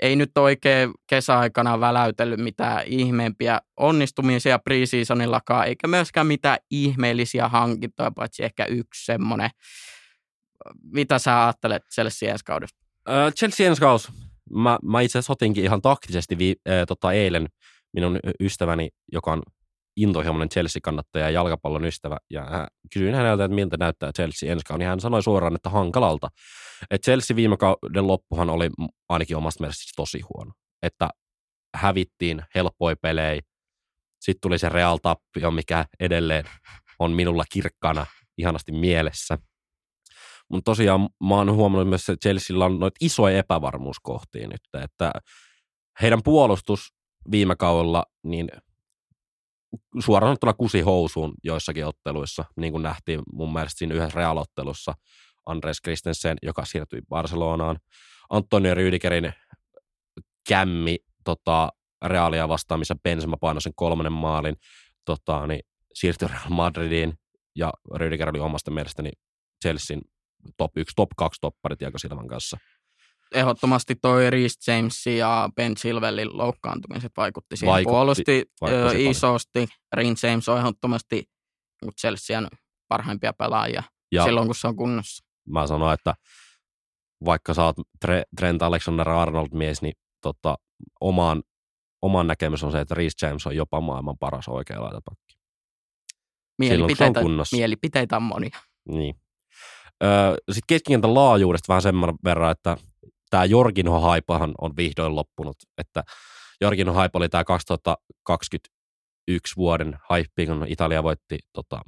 [0.02, 8.44] ei nyt oikein kesäaikana väläytellyt mitään ihmeempiä onnistumisia preseasonillakaan, eikä myöskään mitään ihmeellisiä hankintoja, paitsi
[8.44, 9.50] ehkä yksi semmoinen.
[10.84, 12.80] Mitä sä ajattelet Chelsea ensi kaudesta?
[13.38, 14.12] Chelsea ensi kaus.
[14.52, 17.48] Mä, mä itse asiassa otinkin ihan taktisesti vi, äh, tota eilen
[17.94, 19.44] minun ystäväni, joka on
[19.98, 24.80] intohimoinen Chelsea-kannattaja ja jalkapallon ystävä, ja hän, kysyin häneltä, että miltä näyttää Chelsea ensi kaudella,
[24.80, 26.28] niin hän sanoi suoraan, että hankalalta.
[26.92, 28.70] Et Chelsea viime kauden loppuhan oli
[29.10, 31.10] ainakin omasta mielestä tosi huono, että
[31.76, 33.42] hävittiin helppoja pelejä,
[34.20, 36.46] sitten tuli se Real tappio, mikä edelleen
[37.00, 38.06] on minulla kirkkana
[38.38, 39.38] ihanasti mielessä.
[40.50, 45.12] Mutta tosiaan mä oon huomannut myös, että Chelsealla on noita isoja epävarmuuskohtia nyt, että
[46.02, 46.94] heidän puolustus
[47.32, 48.48] viime kaudella, niin
[50.00, 54.94] suoraan sanottuna kusi housuun joissakin otteluissa, niin kuin nähtiin mun mielestä siinä yhdessä realottelussa
[55.46, 57.80] Andres Christensen, joka siirtyi Barcelonaan.
[58.30, 59.34] Antonio Rüdigerin
[60.50, 61.70] kämmi tota,
[62.06, 64.56] Realia vastaan, missä Benzema painoi sen kolmannen maalin,
[65.06, 65.60] tota, niin
[65.94, 67.14] siirtyi Real Madridiin.
[67.56, 69.12] ja Rüdiger oli omasta mielestäni
[69.66, 70.02] Chelsean
[70.58, 72.58] top 1, top 2 topparit Jaako Silvan kanssa.
[73.36, 77.72] Ehdottomasti toi Reece James ja Ben Chilwellin loukkaantumiset vaikutti siihen.
[77.74, 79.68] Vaikutti, Puolusti vaikutti ö, isosti.
[79.94, 81.24] Reece James on ehdottomasti
[82.02, 82.48] Chelsean
[82.88, 85.26] parhaimpia pelaajia Ja silloin, kun se on kunnossa.
[85.48, 86.16] mä sanon, että
[87.26, 90.58] vaikka sä oot Tre- Trent Alexander-Arnold-mies, niin tota,
[91.02, 91.44] omaan,
[92.02, 95.36] oman näkemys on se, että Reece James on jopa maailman paras oikea laitapakki.
[95.36, 95.40] Silloin,
[96.58, 97.56] kun on Mielipiteitä, kunnossa.
[97.58, 98.60] mielipiteitä on monia.
[98.88, 99.16] Niin.
[100.04, 102.78] Öö, Sitten keskikentän laajuudesta vähän sen verran, että
[103.30, 105.58] tämä Jorginho-haipahan on vihdoin loppunut.
[105.78, 106.04] Että
[106.62, 111.82] Jorginho-haipa oli tämä 2021 vuoden haippi, kun Italia voitti tota,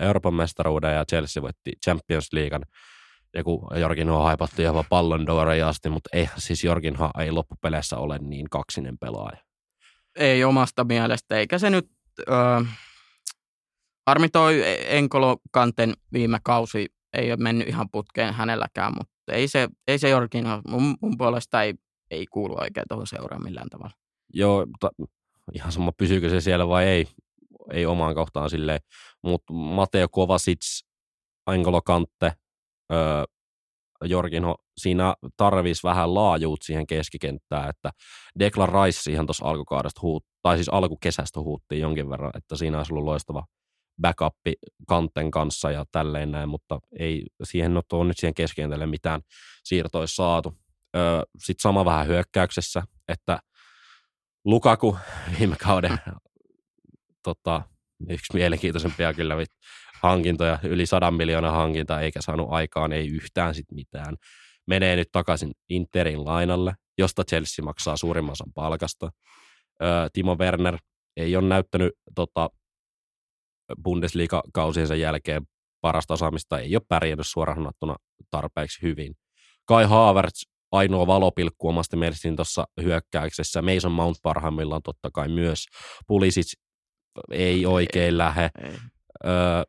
[0.00, 2.62] Euroopan mestaruuden ja Chelsea voitti Champions Leaguean.
[3.34, 8.18] Ja kun Jorginho haipatti jopa pallon Doria asti, mutta ei, siis Jorginho ei loppupeleissä ole
[8.18, 9.36] niin kaksinen pelaaja.
[10.16, 11.90] Ei omasta mielestä, eikä se nyt...
[12.28, 12.64] Ö,
[14.06, 19.68] harmi toi Enkolo Kanten viime kausi ei ole mennyt ihan putkeen hänelläkään, mutta ei se,
[19.88, 21.74] ei se Jorkin, mun, mun puolesta ei,
[22.10, 23.94] ei kuulu oikein tuohon seuraan millään tavalla.
[24.34, 24.90] Joo, ta,
[25.54, 27.06] ihan sama pysyykö se siellä vai ei,
[27.72, 28.80] ei omaan kohtaan silleen.
[29.22, 30.84] Mutta Mateo Kovacic,
[31.46, 32.32] Angolo Kante,
[32.92, 33.24] öö,
[34.04, 37.90] Jorginho, siinä tarvisi vähän laajuutta siihen keskikenttään, että
[38.38, 42.92] Declan Rice siihen tuossa alkukaudesta huut, tai siis alkukesästä huuttiin jonkin verran, että siinä olisi
[42.92, 43.44] ollut loistava
[44.00, 44.34] backup
[44.88, 49.20] Kanten kanssa ja tälleen näin, mutta ei siihen ole tuon nyt siihen keskikentälle mitään
[49.64, 50.58] siirtoja saatu.
[51.38, 53.38] Sitten sama vähän hyökkäyksessä, että
[54.44, 54.96] Lukaku
[55.38, 55.98] viime kauden
[57.22, 57.62] tota,
[58.08, 59.34] yksi mielenkiintoisempia kyllä
[60.02, 64.16] hankintoja, yli sadan miljoonan hankinta, eikä saanut aikaan ei yhtään sit mitään.
[64.66, 69.10] Menee nyt takaisin Interin lainalle, josta Chelsea maksaa suurimman osan palkasta.
[70.12, 70.78] Timo Werner
[71.16, 72.50] ei ole näyttänyt tota,
[73.82, 75.42] Bundesliga-kausiensa jälkeen
[75.80, 77.96] parasta osaamista, ei ole pärjännyt suoraan sanottuna
[78.30, 79.14] tarpeeksi hyvin.
[79.64, 83.62] Kai Havertz ainoa valopilkku omasta mielestäni tuossa hyökkäyksessä.
[83.62, 85.64] Mason Mount parhaimmillaan totta kai myös.
[86.06, 86.52] Pulisic
[87.30, 88.50] ei oikein lähe.
[88.62, 88.72] Ei.
[89.26, 89.62] Öö,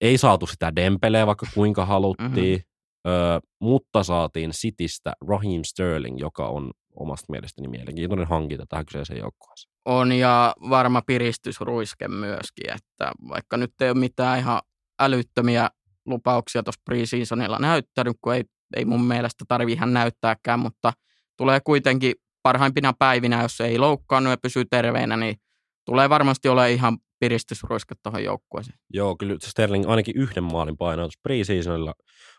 [0.00, 3.12] ei saatu sitä Dempeleä, vaikka kuinka haluttiin, mm-hmm.
[3.12, 9.67] öö, mutta saatiin Citystä Raheem Sterling, joka on omasta mielestäni mielenkiintoinen hankinta tähän kyseiseen joukkueeseen.
[9.84, 14.60] On ja varma piristysruiske myöskin, että vaikka nyt ei ole mitään ihan
[15.00, 15.68] älyttömiä
[16.06, 18.44] lupauksia tuossa preseasonilla näyttänyt, kun ei,
[18.76, 20.92] ei mun mielestä tarvi ihan näyttääkään, mutta
[21.36, 25.36] tulee kuitenkin parhaimpina päivinä, jos ei loukkaannut ja pysyy terveenä, niin
[25.84, 28.78] tulee varmasti olla ihan piristysruiske tuohon joukkueeseen.
[28.92, 31.94] Joo, kyllä Sterling ainakin yhden maalin painaa tuossa preseasonilla,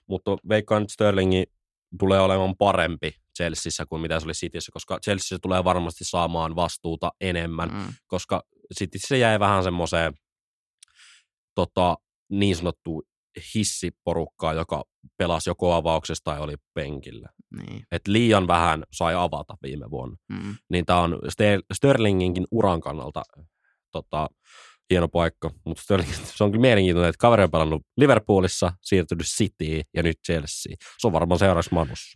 [0.08, 1.44] mutta veikkaan, että Sterlingi
[2.00, 3.12] tulee olemaan parempi
[3.44, 7.94] Chelseassa kuin mitä se oli Cityssä, koska Chelseassa tulee varmasti saamaan vastuuta enemmän, Mm.
[8.08, 10.14] koska sitten se jäi vähän semmoiseen
[11.56, 11.98] tota,
[12.32, 13.04] niin sanottuun
[13.56, 14.84] hissiporukkaan, joka
[15.18, 17.30] pelasi joko avauksesta tai oli penkillä.
[17.56, 17.84] Niin.
[17.92, 20.18] Et liian vähän sai avata viime vuonna.
[20.30, 20.56] Mm.
[20.70, 23.24] Niin tämä on Ster- Sterlinginkin uran kannalta
[23.92, 24.28] tota,
[24.90, 25.50] hieno paikka.
[25.66, 30.18] Mutta Sterling, se on kyllä mielenkiintoinen, että kaveri on pelannut Liverpoolissa, siirtynyt Cityin ja nyt
[30.26, 30.76] Chelsea.
[30.98, 32.16] Se on varmaan seuraavaksi Manus.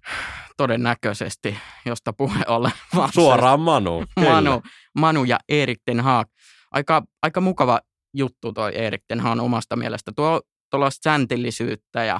[0.58, 2.72] Todennäköisesti, josta puhe ollen.
[3.14, 4.04] Suoraan Manu.
[4.20, 4.62] Manu,
[4.98, 6.28] Manu ja Erik Ten Hag.
[6.72, 7.80] Aika, aika mukava
[8.14, 10.12] juttu toi Erik Ten Hag omasta mielestä.
[10.16, 12.20] Tuo tuollaista säntillisyyttä ja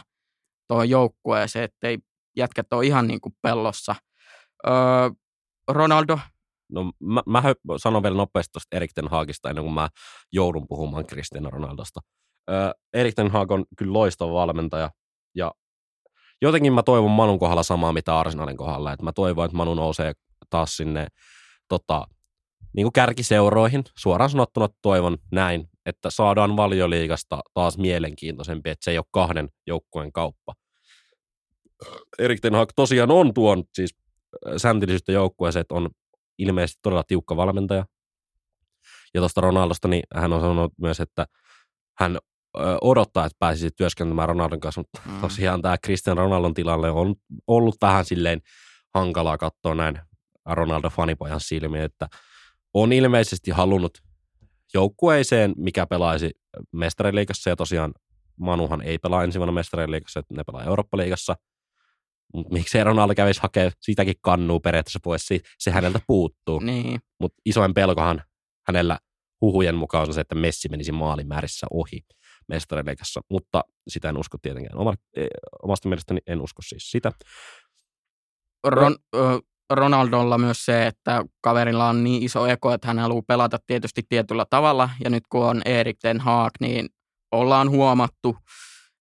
[0.68, 1.98] tuohon joukkueeseen, ettei
[2.38, 3.96] jätkät ole ihan niin kuin pellossa.
[4.68, 4.74] Öö,
[5.68, 6.20] Ronaldo,
[6.74, 7.44] No mä, mä
[7.78, 9.90] sanon vielä nopeasti tuosta Erik Ten Hagista ennen kuin mä
[10.32, 12.00] joudun puhumaan Cristiano Ronaldosta.
[12.50, 14.90] Ö, Erik Ten Hag on kyllä loistava valmentaja
[15.36, 15.52] ja
[16.42, 20.14] jotenkin mä toivon Manun kohdalla samaa mitä Arsenalin kohdalla, että mä toivon, että Manu nousee
[20.50, 21.08] taas sinne
[21.68, 22.08] tota,
[22.76, 23.84] niin kuin kärkiseuroihin.
[23.98, 30.12] Suoraan sanottuna toivon näin, että saadaan valioliigasta taas mielenkiintoisempi, että se ei ole kahden joukkueen
[30.12, 30.54] kauppa.
[32.20, 33.96] Erik Ten Hag tosiaan on tuon siis
[34.58, 35.90] säntillisyyttä joukkueeseen, että on
[36.38, 37.86] ilmeisesti todella tiukka valmentaja.
[39.14, 41.26] Ja tuosta Ronaldosta, niin hän on sanonut myös, että
[42.00, 42.18] hän
[42.82, 45.22] odottaa, että pääsisi työskentelemään Ronaldon kanssa, mutta Mm.
[45.22, 47.16] tosiaan tämä Cristiano Ronaldon tilalle on
[47.48, 48.42] ollut vähän silleen
[48.94, 50.00] hankalaa katsoa näin
[50.50, 52.08] Ronaldo-fanipojan silmiin, että
[52.74, 53.98] on ilmeisesti halunnut
[54.74, 56.32] joukkueeseen, mikä pelaisi
[56.72, 57.94] mestariliigassa, ja tosiaan
[58.40, 61.36] Manuhan ei pelaa ensi vuonna mestariliigassa, että ne pelaa Eurooppa-liigassa,
[62.52, 65.28] miksei Ronaldo kävisi hakea sitäkin kannua periaatteessa pois,
[65.60, 66.60] se, häneltä puuttuu.
[66.60, 68.24] niin, Mutta isoin pelkohan
[68.68, 69.00] hänellä
[69.42, 72.06] huhujen mukaan on se, että Messi menisi maalimäärissä ohi
[72.48, 74.78] mestariliigassa, mutta sitä en usko tietenkään.
[74.78, 75.28] Oma, eh,
[75.64, 77.12] omasta mielestäni en usko siis sitä.
[78.64, 78.96] Ron,
[79.70, 84.46] Ronaldolla myös se, että kaverilla on niin iso eko, että hän haluaa pelata tietysti tietyllä
[84.50, 84.90] tavalla.
[85.04, 86.90] Ja nyt kun on Erik Ten Hag, niin
[87.32, 88.38] ollaan huomattu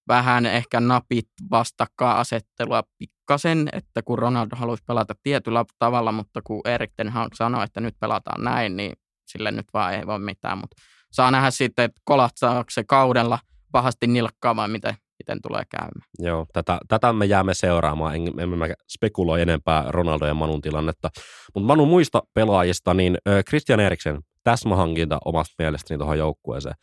[0.07, 2.83] vähän ehkä napit vastakkainasettelua
[3.23, 7.95] pikkasen, että kun Ronaldo haluaisi pelata tietyllä tavalla, mutta kun Erik Ten sanoi, että nyt
[7.99, 8.93] pelataan näin, niin
[9.25, 10.75] sille nyt vaan ei voi mitään, mutta
[11.11, 13.39] saa nähdä sitten, että kolatsaako se kaudella
[13.71, 16.09] pahasti nilkkaa vai miten, miten tulee käymään.
[16.19, 21.09] Joo, tätä, tätä me jäämme seuraamaan, en, emme mä spekuloi enempää Ronaldo ja Manun tilannetta.
[21.55, 23.17] Mutta Manu muista pelaajista, niin
[23.49, 26.75] Christian Eriksen täsmähankinta omasta mielestäni tuohon joukkueeseen.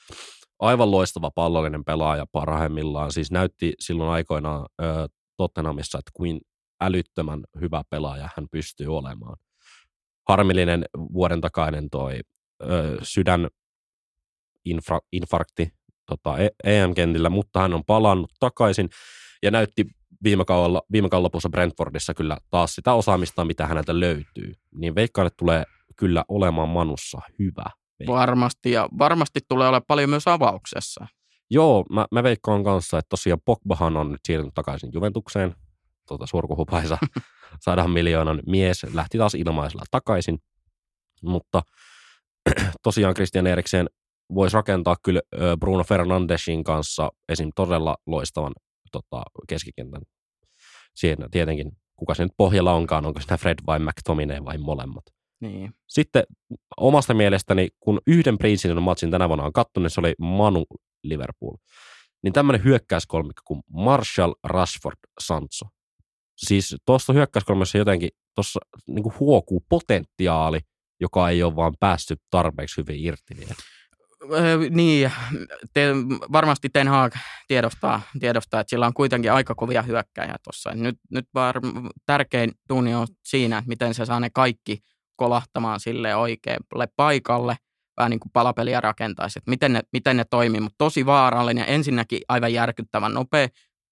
[0.58, 3.12] Aivan loistava pallollinen pelaaja parhaimmillaan.
[3.12, 5.08] Siis näytti silloin aikoinaan ö,
[5.40, 6.40] Tottenhamissa, että kuin
[6.80, 9.36] älyttömän hyvä pelaaja hän pystyy olemaan.
[10.28, 12.20] Harmillinen vuoden takainen toi
[12.62, 13.48] ö, sydän
[14.64, 15.72] infra, infarkti
[16.06, 18.88] tota, EM-kentillä, mutta hän on palannut takaisin
[19.42, 19.86] ja näytti
[20.24, 24.54] viime kaudella, viime kaudella lopussa Brentfordissa kyllä taas sitä osaamista, mitä häneltä löytyy.
[24.74, 25.64] Niin veikkaan, että tulee
[25.96, 27.64] kyllä olemaan Manussa hyvä.
[28.06, 31.06] Varmasti, ja varmasti tulee olemaan paljon myös avauksessa.
[31.50, 35.54] Joo, mä, mä veikkaan kanssa, että tosiaan Pogbahan on nyt siirtynyt takaisin Juventukseen,
[36.08, 36.98] tuota, surkuhupaisa
[37.64, 40.38] sadan miljoonan mies, lähti taas ilmaisella takaisin,
[41.22, 41.62] mutta
[42.82, 43.86] tosiaan Christian Eriksen
[44.34, 45.20] voisi rakentaa kyllä
[45.60, 47.50] Bruno Fernandesin kanssa esim.
[47.56, 48.52] todella loistavan
[48.92, 50.02] tota, keskikentän.
[50.94, 55.04] Siinä tietenkin, kuka se nyt pohjalla onkaan, onko siinä Fred vai McTominay vai molemmat.
[55.40, 55.72] Niin.
[55.88, 56.22] Sitten
[56.76, 60.66] omasta mielestäni, kun yhden Princeton matsin tänä vuonna on kattonut, niin se oli Manu
[61.02, 61.56] Liverpool.
[62.22, 65.66] Niin tämmöinen hyökkäyskolmikko kuin Marshall, Rashford, Sancho.
[66.36, 70.60] Siis tuossa hyökkäyskolmessa jotenkin tuossa niin huokuu potentiaali,
[71.00, 73.54] joka ei ole vaan päässyt tarpeeksi hyvin irti vielä.
[74.32, 75.12] Öö, niin,
[75.74, 75.86] te,
[76.32, 77.14] varmasti Ten Hag
[77.48, 80.70] tiedostaa, tiedostaa, että sillä on kuitenkin aika kovia hyökkäjä tuossa.
[80.74, 81.60] Nyt, nyt var,
[82.06, 84.78] tärkein tunni on siinä, että miten se saa ne kaikki
[85.16, 87.56] kolahtamaan sille oikealle paikalle,
[88.00, 91.64] vähän niin kuin palapeliä rakentaisi, että miten ne, miten ne toimii, mutta tosi vaarallinen.
[91.68, 93.48] Ensinnäkin aivan järkyttävän nopea,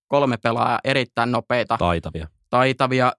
[0.07, 1.79] kolme pelaajaa erittäin nopeita.
[1.79, 2.29] Taitavia.
[2.51, 3.13] Taitavia,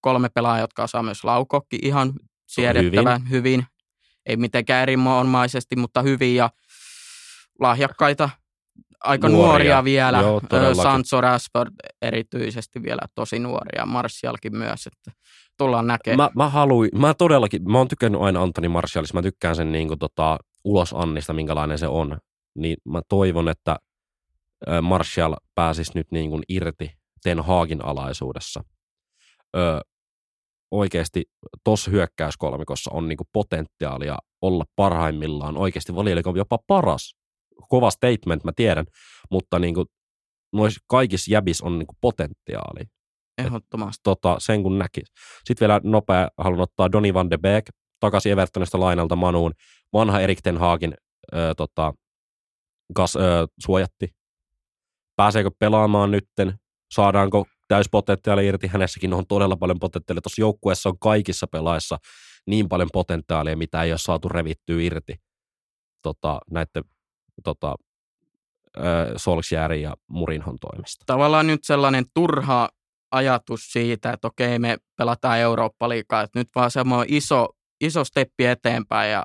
[0.00, 2.12] kolme pelaajaa, jotka osaa myös laukokki ihan
[2.46, 3.30] siedettävän hyvin.
[3.30, 3.66] hyvin
[4.26, 6.50] ei mitenkään erinomaisesti, mutta hyvin ja
[7.60, 8.30] lahjakkaita,
[9.04, 10.20] aika nuoria, nuoria vielä.
[10.20, 10.40] Joo,
[10.82, 11.70] Sancho Rashford
[12.02, 15.12] erityisesti vielä tosi nuoria, Martialkin myös, että
[15.58, 16.30] tullaan näkemään.
[16.34, 19.88] Mä, mä, haluin, mä todellakin, mä oon tykännyt aina Antoni Martialista, mä tykkään sen niin
[19.88, 22.18] kuin, tota, ulos Annista, minkälainen se on.
[22.54, 23.76] Niin mä toivon, että
[24.82, 26.90] Martial pääsisi nyt niin kuin irti
[27.22, 28.64] Ten Haagin alaisuudessa.
[29.56, 29.80] Ö,
[30.70, 31.24] oikeasti
[31.64, 37.16] tuossa hyökkäyskolmikossa on niinku potentiaalia olla parhaimmillaan oikeasti valiolikon jopa paras.
[37.68, 38.86] Kova statement, mä tiedän,
[39.30, 39.84] mutta niinku,
[40.52, 42.80] noissa kaikissa jäbis on niinku potentiaali.
[43.38, 44.00] Ehdottomasti.
[44.00, 45.00] Et, tota, sen kun näki.
[45.44, 47.70] Sitten vielä nopea haluan ottaa Donny van de Beek
[48.00, 49.52] takaisin Evertonista lainalta Manuun.
[49.92, 50.94] Vanha Erik Ten Hagin
[51.34, 51.92] ö, tota,
[52.94, 53.20] gas, ö,
[53.60, 54.08] suojatti.
[55.16, 56.54] Pääseekö pelaamaan nytten?
[56.90, 58.66] Saadaanko täyspotentiaali irti.
[58.66, 60.20] Hänessäkin on todella paljon potentiaalia.
[60.20, 61.98] Tuossa joukkueessa on kaikissa pelaissa
[62.46, 65.14] niin paljon potentiaalia, mitä ei ole saatu revittyä irti
[66.02, 66.84] tota, näiden
[67.44, 67.74] tota,
[69.16, 71.04] Solskjärin ja Murinhon toimesta.
[71.06, 72.68] Tavallaan nyt sellainen turha
[73.10, 77.48] ajatus siitä, että okei, me pelataan Eurooppa-liikaa, että nyt vaan semmoinen iso,
[77.80, 79.22] iso steppi eteenpäin ja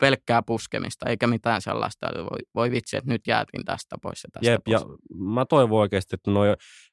[0.00, 4.50] pelkkää puskemista, eikä mitään sellaista, voi, voi vitsi, että nyt jäätiin tästä pois ja tästä
[4.50, 4.72] Jep, pois.
[4.72, 4.80] ja
[5.18, 6.50] mä toivon oikeasti, että, noi,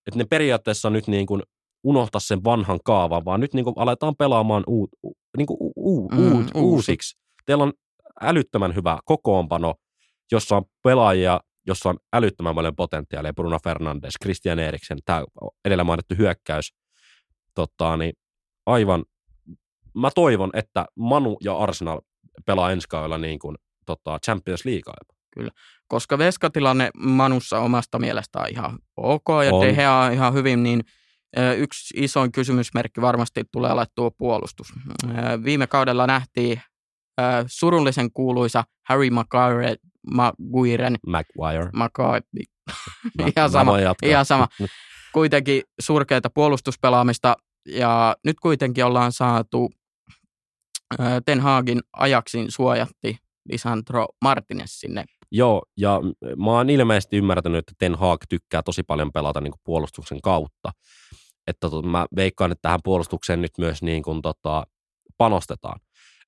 [0.08, 1.42] että ne periaatteessa nyt niin kuin
[1.84, 4.90] unohtaa sen vanhan kaavan, vaan nyt niin kuin aletaan pelaamaan uu,
[5.38, 7.20] niin kuin u, u, mm, uut, uusiksi.
[7.46, 7.74] Teillä on
[8.22, 9.76] älyttömän hyvä kokoonpano,
[10.32, 15.24] jossa on pelaajia, jossa on älyttömän paljon potentiaalia, Bruno Fernandes, Christian Eriksen, tämä
[15.66, 16.74] edellä mainittu hyökkäys,
[17.56, 18.14] tota, niin
[18.66, 19.06] aivan,
[19.96, 22.02] mä toivon, että Manu ja Arsenal
[22.46, 24.94] pelaa ensi kaudella niin kuin, tota, Champions League.
[25.36, 25.52] Kyllä,
[25.88, 29.56] koska veskatilanne Manussa omasta mielestä on ihan ok ja
[30.00, 30.14] on.
[30.14, 30.84] Ihan hyvin, niin
[31.58, 34.74] yksi isoin kysymysmerkki varmasti tulee tuo puolustus.
[35.44, 36.62] Viime kaudella nähtiin
[37.48, 39.76] surullisen kuuluisa Harry Maguire,
[40.14, 40.96] Maguiren.
[41.08, 41.70] Maguire.
[41.74, 42.22] Maguire.
[43.36, 44.48] ihan, sama, ihan sama.
[45.14, 47.36] Kuitenkin surkeita puolustuspelaamista
[47.68, 49.70] ja nyt kuitenkin ollaan saatu
[51.26, 53.18] Ten Hagin ajaksin suojatti
[53.50, 55.06] Lisandro Martinez sinne.
[55.32, 56.00] Joo, ja
[56.38, 60.72] mä oon ilmeisesti ymmärtänyt, että Ten Hag tykkää tosi paljon pelata niin kuin puolustuksen kautta.
[61.48, 64.68] Että to, mä veikkaan, että tähän puolustukseen nyt myös niin kuin, tota,
[65.18, 65.80] panostetaan.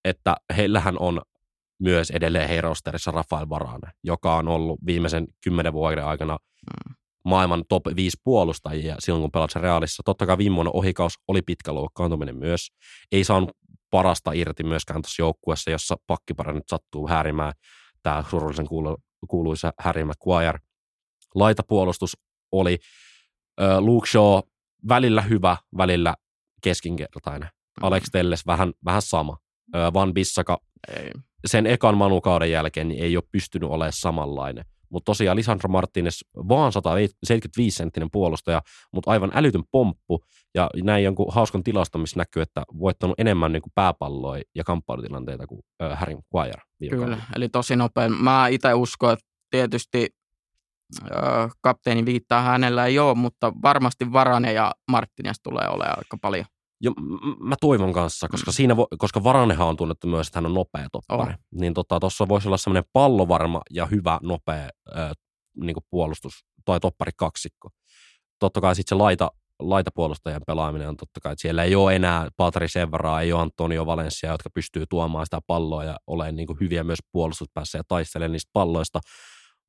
[0.05, 1.21] Että heillähän on
[1.83, 6.95] myös edelleen heirosterissa Rafael Varane, joka on ollut viimeisen kymmenen vuoden aikana mm.
[7.25, 10.03] maailman top 5 puolustajia silloin, kun pelasi Realissa.
[10.05, 12.67] Totta kai viime vuonna ohikaus oli pitkä luokkaantuminen myös.
[13.11, 13.51] Ei saanut
[13.91, 17.53] parasta irti myöskään tuossa joukkueessa, jossa pakkipara nyt sattuu häärimään
[18.03, 20.59] tämä surullisen kuulu, kuuluisa Harry Maguire.
[21.35, 22.17] Laitapuolustus
[22.51, 22.77] oli
[23.61, 24.39] ö, Luke Shaw
[24.87, 26.15] välillä hyvä, välillä
[26.61, 27.49] keskinkertainen.
[27.49, 27.87] Mm.
[27.87, 29.37] Alex Telles vähän, vähän sama.
[29.93, 30.57] Van Bissaka
[30.97, 31.11] Ei.
[31.45, 34.65] sen ekan manukauden jälkeen niin ei ole pystynyt olemaan samanlainen.
[34.89, 40.23] Mutta tosiaan Lisandro Martinez vaan 175 senttinen puolustaja, mutta aivan älytön pomppu.
[40.55, 45.47] Ja näin jonkun hauskan tilaston, missä näkyy, että voittanut enemmän niin kuin pääpalloja ja kamppailutilanteita
[45.47, 46.61] kuin äh, Harry Maguire.
[46.79, 47.23] viime Kyllä, kaudella.
[47.35, 48.09] eli tosi nopea.
[48.09, 50.07] Mä itse uskon, että tietysti
[51.11, 51.13] ö,
[51.61, 56.45] kapteeni viittaa hänellä ei ole, mutta varmasti Varane ja Martinez tulee olemaan aika paljon.
[56.83, 56.91] Ja
[57.39, 58.53] mä toivon kanssa, koska, Mm.
[58.53, 61.33] siinä vo, koska Varanehan on tunnettu myös, että hän on nopea toppari.
[61.33, 61.37] On.
[61.51, 65.11] Niin tuossa tota, voisi olla semmoinen pallovarma ja hyvä, nopea äh,
[65.61, 66.33] niin puolustus
[66.65, 67.69] tai toppari kaksikko.
[68.39, 72.29] Totta kai sitten se laita, laitapuolustajan pelaaminen on totta kai, että siellä ei ole enää
[72.37, 76.83] Patrice Evraa, ei ole Antonio Valencia, jotka pystyy tuomaan sitä palloa ja olemaan niin hyviä
[76.83, 78.99] myös puolustuspäässä ja taistelemaan niistä palloista.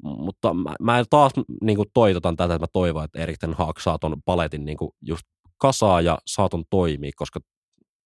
[0.02, 3.98] Mutta mä, mä taas niin toitotan tätä, että mä toivon, että Erik Ten Hag saa
[3.98, 5.22] ton paletin niin just
[5.64, 7.40] kasaa ja saa ton toimii, koska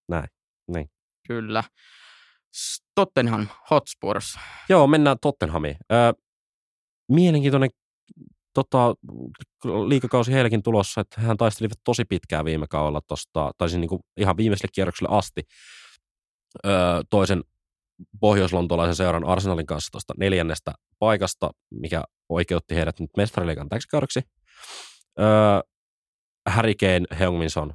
[0.08, 0.28] näin.
[1.26, 1.64] Kyllä.
[2.56, 4.38] S- Tottenham Hotspurs.
[4.68, 5.76] Joo, mennään Tottenhamiin.
[5.92, 6.12] Öö,
[7.08, 7.70] mielenkiintoinen
[8.54, 8.94] tota,
[9.64, 14.36] liikakausi heillekin tulossa, että hän taistelivat tosi pitkään viime kaudella tosta, tai siis niinku ihan
[14.36, 15.42] viimeiselle kierrokselle asti
[16.66, 16.72] öö,
[17.10, 17.44] toisen
[18.20, 24.20] pohjoislontolaisen seuran Arsenalin kanssa tuosta neljännestä paikasta, mikä oikeutti heidät nyt mestariliikan täksi kaudeksi.
[25.20, 25.26] Öö,
[26.48, 27.74] Harry Kane, Heung-Min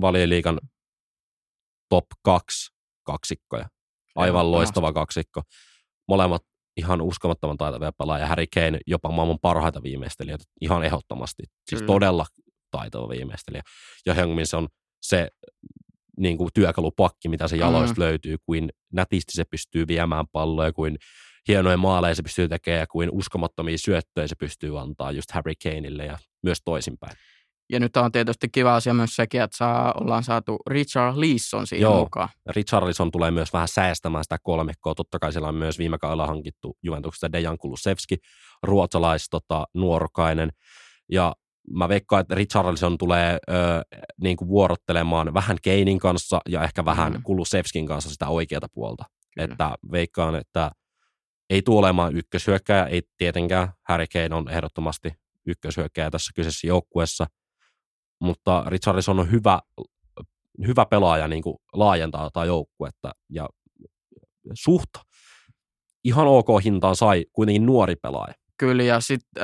[0.00, 0.58] valioliikan
[1.88, 2.74] top kaksi
[3.06, 3.68] kaksikkoja.
[4.14, 5.42] Aivan loistava kaksikko.
[6.08, 6.42] Molemmat
[6.76, 8.26] ihan uskomattoman taitavia pelaajia.
[8.26, 11.42] Harry Kane jopa maailman parhaita viimeistelijöitä ihan ehdottomasti.
[11.42, 11.86] Siis Kyllä.
[11.86, 12.26] todella
[12.70, 13.62] taitava viimeistelijä.
[14.06, 14.68] Ja Heung-Min on
[15.02, 15.28] se
[16.16, 18.00] niin kuin työkalupakki, mitä se jaloista Mm.
[18.00, 20.98] löytyy, kuin nätisti se pystyy viemään palloja, kuin
[21.48, 26.04] hienoja maaleja se pystyy tekemään ja kuin uskomattomia syöttöjä se pystyy antaa just Harry Kaneille
[26.04, 27.16] ja myös toisinpäin.
[27.70, 31.82] Ja nyt on tietysti kiva asia myös sekin, että saa, ollaan saatu Richard Leeson siihen
[31.82, 31.98] Joo.
[31.98, 32.28] mukaan.
[32.46, 34.94] Richarlison tulee myös vähän säästämään sitä kolmikkoa.
[34.94, 38.16] Totta kai siellä on myös viime kaudella hankittu Juventuksesta Dejan Kulusevski,
[38.62, 40.50] ruotsalais tota, nuorukainen.
[41.12, 41.34] Ja
[41.70, 43.54] mä veikkaan, että Richarlison tulee ö,
[44.20, 47.22] niin kuin vuorottelemaan vähän Keinin kanssa ja ehkä vähän Mm.
[47.22, 49.04] Kulusevskin kanssa sitä oikeata puolta.
[49.34, 49.52] Kyllä.
[49.52, 50.70] Että veikkaan, että
[51.50, 53.68] ei tule olemaan ykköshyökkäjä, ei tietenkään.
[53.88, 55.12] Harry Kane on ehdottomasti
[55.46, 57.26] ykköshyökkäjä tässä kyseisessä joukkueessa,
[58.24, 59.60] mutta Richarlison on hyvä,
[60.66, 63.48] hyvä pelaaja niin kuin laajentaa tätä joukkuetta ja
[64.54, 64.90] suht
[66.04, 68.34] ihan ok hintaan sai kuitenkin nuori pelaaja.
[68.58, 69.42] Kyllä, ja sitten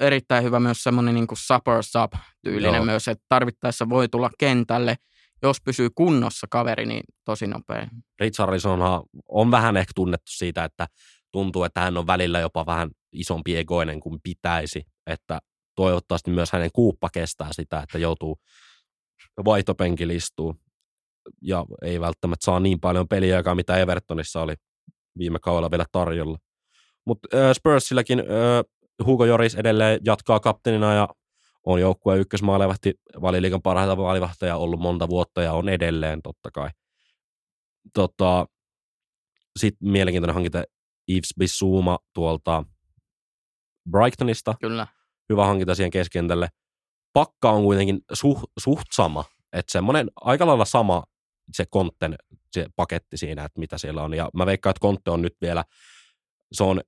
[0.00, 2.12] erittäin hyvä myös semmoinen niin supper sub
[2.44, 2.84] tyylinen Joo.
[2.84, 4.96] myös, että tarvittaessa voi tulla kentälle.
[5.42, 7.88] Jos pysyy kunnossa kaveri, niin tosi nopea.
[8.20, 10.86] Richarlisonhan on vähän ehkä tunnettu siitä, että
[11.32, 15.38] tuntuu, että hän on välillä jopa vähän isompi egoinen kuin pitäisi, että
[15.74, 18.38] toivottavasti myös hänen kuuppa kestää sitä, että joutuu
[19.44, 20.56] vaihtopenkille istuu
[21.42, 24.54] ja ei välttämättä saa niin paljon peliaikaa, mitä Evertonissa oli
[25.18, 26.38] viime kaudella vielä tarjolla.
[27.06, 28.22] Mutta Spursilläkin
[29.06, 31.08] Hugo Joris edelleen jatkaa kapteenina ja
[31.66, 36.70] on joukkueen ykkösmaalevahti, valiliikan parhaita maalivahtoja ollut monta vuotta ja on edelleen totta kai.
[37.94, 38.46] Tota,
[39.58, 40.64] Sitten mielenkiintoinen hankinta
[41.08, 42.64] Yves Bissouma tuolta
[43.90, 44.54] Brightonista.
[44.60, 44.86] Kyllä.
[45.28, 46.48] Hyvä hankinta siihen keskentälle.
[47.12, 49.24] Pakka on kuitenkin suh, suht sama.
[49.52, 51.04] Että semmoinen aika lailla sama
[51.52, 52.16] se kontten,
[52.52, 54.14] se paketti siinä, että mitä siellä on.
[54.14, 55.64] Ja mä veikkaan, että Kontte on nyt vielä,
[56.52, 56.80] se on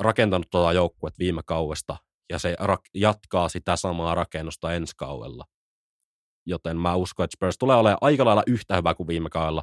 [0.00, 1.96] rakentanut tuota joukkuetta viime kaudesta
[2.30, 5.44] ja se rak- jatkaa sitä samaa rakennusta ensi kaudella.
[6.46, 9.62] Joten mä uskon, että Spurs tulee olemaan aika lailla yhtä hyvä kuin viime kaudella.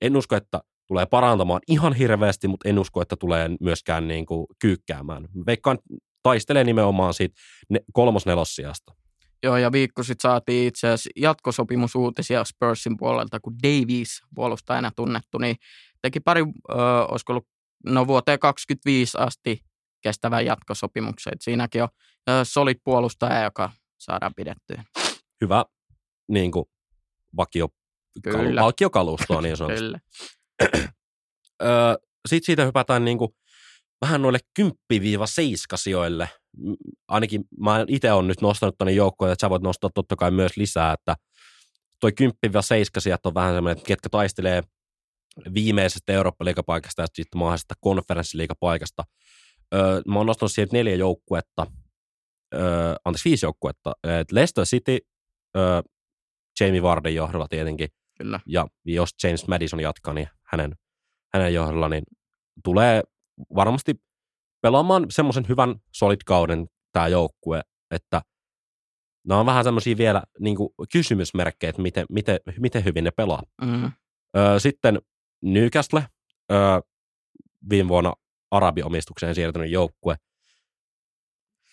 [0.00, 4.46] En usko, että tulee parantamaan ihan hirveästi, mutta en usko, että tulee myöskään niin kuin
[4.58, 5.28] kyykkäämään.
[5.46, 5.78] Veikkaan
[6.22, 8.94] taistelee nimenomaan siitä ne, kolmos-nelossijasta.
[9.42, 15.56] Joo, ja viikko sitten saatiin itse asiassa jatkosopimusuutisia Spursin puolelta, kun Davies, puolustajana tunnettu, niin
[16.02, 16.74] teki pari, ö,
[17.08, 17.46] olisiko ollut,
[17.86, 19.60] no vuoteen 25 asti
[20.00, 21.32] kestävän jatkosopimuksen.
[21.32, 21.88] Et siinäkin on
[22.30, 24.84] ö, solid puolustaja, joka saadaan pidettyä.
[25.40, 25.64] Hyvä
[26.28, 26.64] niin kuin
[27.36, 27.68] vakio,
[28.22, 28.62] Kyllä.
[28.62, 29.84] vakiokalustoa niin sanotusti.
[29.86, 30.00] Kyllä.
[32.28, 33.30] Sitten siitä hypätään niin kuin
[34.00, 34.64] vähän noille 10-7
[35.74, 36.28] sijoille.
[37.08, 40.56] Ainakin mä itse olen nyt nostanut tuonne joukkoon, että sä voit nostaa totta kai myös
[40.56, 41.16] lisää, että
[42.00, 42.24] toi 10-7
[42.98, 44.62] sijat on vähän semmoinen, että ketkä taistelee
[45.54, 49.04] viimeisestä Eurooppa-liigapaikasta ja sitten mahdollisesta konferenssiliigapaikasta.
[49.74, 51.66] Öö, mä oon nostanut sieltä neljä joukkuetta,
[52.54, 53.92] öö, anteeksi viisi joukkuetta.
[54.20, 54.98] Et Leicester City,
[55.56, 55.82] öö,
[56.60, 57.88] Jamie Vardin johdolla tietenkin,
[58.18, 58.40] Kyllä.
[58.46, 60.74] ja jos James Madison jatkaa, niin hänen,
[61.34, 62.04] hänen johdolla niin
[62.64, 63.02] tulee
[63.54, 63.94] varmasti
[64.60, 67.60] pelaamaan semmoisen hyvän solid-kauden tämä joukkue,
[67.90, 68.22] että
[69.26, 73.42] nämä on vähän semmoisia vielä niin kuin kysymysmerkkejä, että miten, miten, miten hyvin ne pelaa.
[73.64, 73.92] Mm.
[74.36, 74.98] Öö, sitten
[75.42, 76.04] Newcastle,
[76.52, 76.80] öö,
[77.70, 78.12] viime vuonna
[78.50, 80.16] Arabiomistukseen siirtynyt joukkue.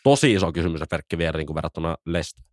[0.04, 2.44] Tosi iso kysymysmerkki vielä niin kuin verrattuna Leicester.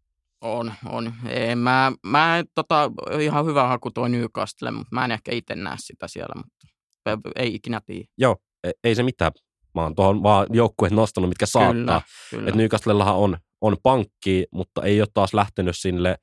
[0.41, 1.13] On, on.
[1.29, 2.91] Ei, mä, mä tota,
[3.21, 7.55] ihan hyvä haku tuo Newcastle, mutta mä en ehkä itse näe sitä siellä, mutta ei
[7.55, 8.05] ikinä tiedä.
[8.19, 9.33] Joo, ei, ei se mitään.
[9.75, 11.73] Mä oon tuohon vaan joukkueet nostanut, mitkä saattaa.
[11.75, 12.49] Kyllä, kyllä.
[12.49, 16.15] Et Newcastlellahan on, on pankki, mutta ei ole taas lähtenyt sinne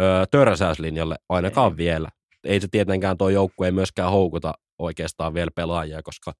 [0.00, 1.76] ö, törsäyslinjalle ainakaan Ei.
[1.76, 2.08] vielä.
[2.44, 6.32] Ei se tietenkään tuo joukkue ei myöskään houkuta oikeastaan vielä pelaajia, koska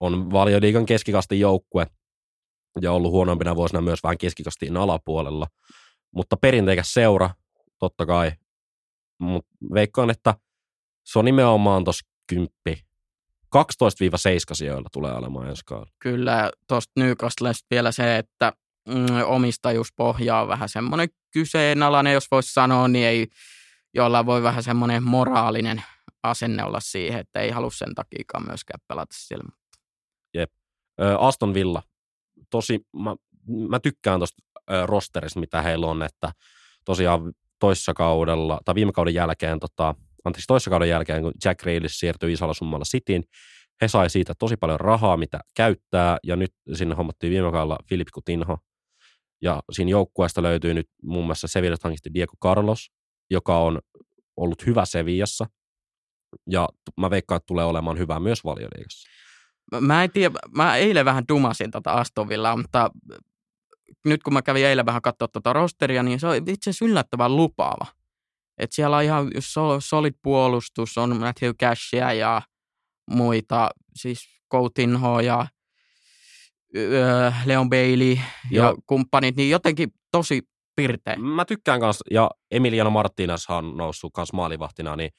[0.00, 1.86] on valioliikan keskikastin joukkue
[2.80, 5.46] ja ollut huonompina vuosina myös vähän keskikastiin alapuolella.
[6.14, 7.30] Mutta perinteikäs seura,
[7.78, 8.32] totta kai.
[9.20, 10.34] Mutta veikkaan, että
[11.06, 12.85] se on nimenomaan tuossa kymppi.
[13.56, 13.58] 12-7
[14.52, 15.92] sijoilla tulee olemaan ensi kaudella.
[15.98, 18.52] Kyllä, tuosta Newcastlesta vielä se, että
[18.88, 23.26] mm, omistajuuspohja on vähän semmoinen kyseenalainen, jos voisi sanoa, niin ei
[23.94, 25.82] jolla voi vähän semmoinen moraalinen
[26.22, 29.44] asenne olla siihen, että ei halua sen takia myöskään pelata siellä.
[31.00, 31.82] Ö, Aston Villa,
[32.50, 33.16] tosi, mä,
[33.68, 34.42] mä tykkään tuosta
[34.86, 36.32] rosterista, mitä heillä on, että
[36.84, 39.94] tosiaan toissa kaudella, tai viime kauden jälkeen, tota,
[40.26, 43.24] anteeksi, toissa kauden jälkeen, kun Jack Grealish siirtyi isolla summalla Cityin,
[43.82, 48.08] he sai siitä tosi paljon rahaa, mitä käyttää, ja nyt sinne hommattiin viime kaudella Filip
[48.14, 48.58] Coutinho,
[49.42, 52.90] ja siinä joukkueesta löytyy nyt muun muassa Sevillasta hankittu Diego Carlos,
[53.30, 53.80] joka on
[54.36, 55.46] ollut hyvä Sevillassa,
[56.50, 56.68] ja
[57.00, 59.08] mä veikkaan, että tulee olemaan hyvä myös valioliigassa.
[59.80, 62.90] Mä en tiedä, mä eilen vähän dumasin tota Aston Villaa, mutta
[64.04, 67.36] nyt kun mä kävin eilen vähän katsoa tota rosteria, niin se on itse asiassa yllättävän
[67.36, 67.86] lupaava.
[68.58, 72.42] Et siellä on ihan sol- solid puolustus, on Matthew Cashia ja
[73.10, 74.20] muita, siis
[74.52, 75.46] Coutinho ja
[76.76, 78.76] öö, Leon Bailey ja Joo.
[78.86, 80.42] kumppanit, niin jotenkin tosi
[80.76, 81.16] pirteä.
[81.16, 85.10] Mä tykkään kanssa, ja Emiliano Martinez on noussut kanssa maalivahtina, niin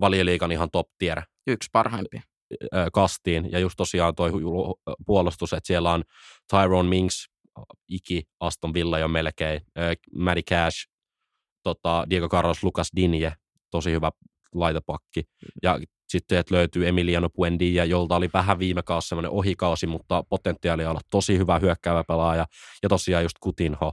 [0.00, 2.22] valioliikan ihan top tier Yksi parhaimpia.
[2.74, 3.52] ö, kastiin.
[3.52, 4.30] Ja just tosiaan toi
[5.06, 6.04] puolustus, että siellä on
[6.50, 7.26] Tyrone Minks,
[7.88, 9.60] Iki, Aston Villa jo melkein,
[10.16, 10.89] Matty Cash,
[11.62, 13.32] tota, Diego Carlos, Lucas Dinje,
[13.70, 14.10] tosi hyvä
[14.54, 15.24] laitapakki.
[15.62, 20.90] Ja sitten että löytyy Emiliano Buendia, jolta oli vähän viime kausi semmoinen ohikausi, mutta potentiaalia
[20.90, 22.46] olla tosi hyvä hyökkäävä pelaaja.
[22.82, 23.92] Ja tosiaan just Coutinho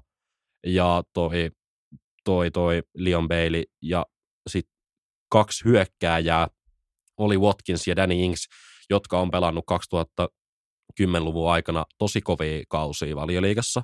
[0.68, 1.52] ja toi,
[2.24, 4.06] toi, toi Leon Bailey ja
[4.50, 4.74] sitten
[5.30, 6.48] kaksi hyökkääjää,
[7.18, 8.48] oli Watkins ja Danny Ings,
[8.90, 13.84] jotka on pelannut 2010-luvun aikana tosi kovia kausia valioliigassa,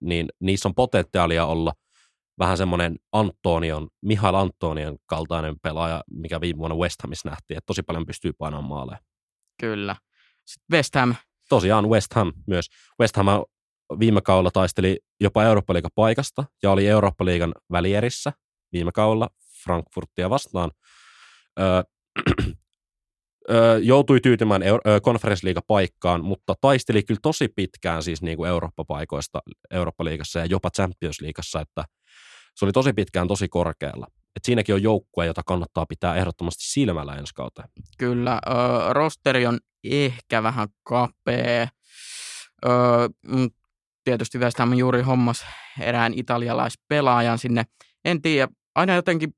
[0.00, 1.72] niin niissä on potentiaalia olla
[2.38, 7.82] vähän semmoinen Antonion, Mihail Antonion kaltainen pelaaja, mikä viime vuonna West Hamissa nähtiin, että tosi
[7.82, 8.98] paljon pystyy painamaan maaleja.
[9.60, 9.96] Kyllä.
[10.46, 11.14] Sitten West Ham,
[11.48, 12.66] Tosiaan West Ham myös.
[13.00, 13.26] West Ham
[14.00, 18.32] viime kaudella taisteli jopa Eurooppa-liigan paikasta ja oli Eurooppa-liigan välierissä
[18.72, 19.28] viime kaudella
[19.64, 20.70] Frankfurtia vastaan.
[21.60, 21.82] Öö,
[23.50, 24.62] öö, joutui tyytymään
[25.02, 31.84] konferenssliigapaikkaan, mutta taisteli kyllä tosi pitkään siis niin kuin Eurooppa-paikoista Eurooppa-liigassa ja jopa Champions-liigassa, että
[32.58, 34.06] se oli tosi pitkään tosi korkealla.
[34.36, 37.68] Et siinäkin on joukkue, jota kannattaa pitää ehdottomasti silmällä ensi kauteen.
[37.98, 38.40] kyllä.
[38.46, 41.68] Ö, rosteri on ehkä vähän kapea.
[42.66, 42.68] Ö,
[43.26, 43.50] mm,
[44.04, 45.46] tietysti West Ham juuri hommas
[45.80, 47.64] erään italialaispelaajan sinne.
[48.04, 49.34] En tiedä, aina jotenkin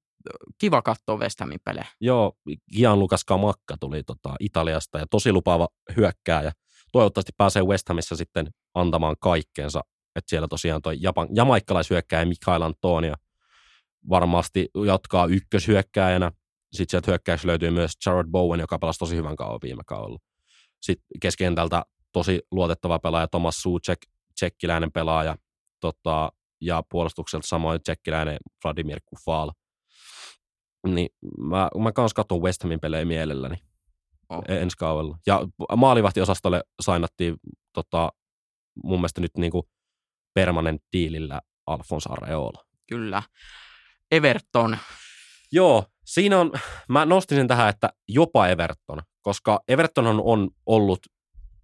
[0.59, 1.87] kiva katsoa West Hamin pelejä.
[2.01, 2.33] Joo,
[2.77, 6.53] Gianluca Scamacca tuli tota Italiasta ja tosi lupaava hyökkääjä.
[6.93, 9.81] Toivottavasti pääsee West Hamissa sitten antamaan kaikkeensa.
[10.17, 13.15] Että siellä tosiaan toi Japan, jamaikkalaishyökkääjä Mikael Antonio
[14.09, 16.33] varmasti jatkaa ykköshyökkääjänä.
[16.73, 20.19] Sitten sieltä hyökkäyksessä löytyy myös Jared Bowen, joka pelasi tosi hyvän kauan viime kaudella.
[20.83, 21.83] Sitten keskentältä
[22.13, 23.99] tosi luotettava pelaaja Thomas Suchek,
[24.35, 25.37] tsekkiläinen pelaaja.
[25.81, 29.51] Tota, ja puolustukselta samoin tsekkiläinen Vladimir Kufal.
[30.87, 31.09] Niin
[31.39, 33.57] mä, mä kans katson West Hamin pelejä mielelläni
[34.31, 34.45] Oh.
[34.49, 35.19] ensi kaudella.
[35.27, 35.41] Ja
[35.77, 37.37] maalivahtiosastolle sainattiin
[37.73, 38.13] tota,
[38.85, 39.69] mun mielestä nyt niinku
[40.35, 42.64] permanent diilillä Alfons Areola.
[42.87, 43.22] Kyllä.
[44.11, 44.78] Everton.
[45.53, 46.53] Joo, siinä on,
[46.89, 51.01] mä nostin sen tähän, että jopa Everton, koska Everton on, ollut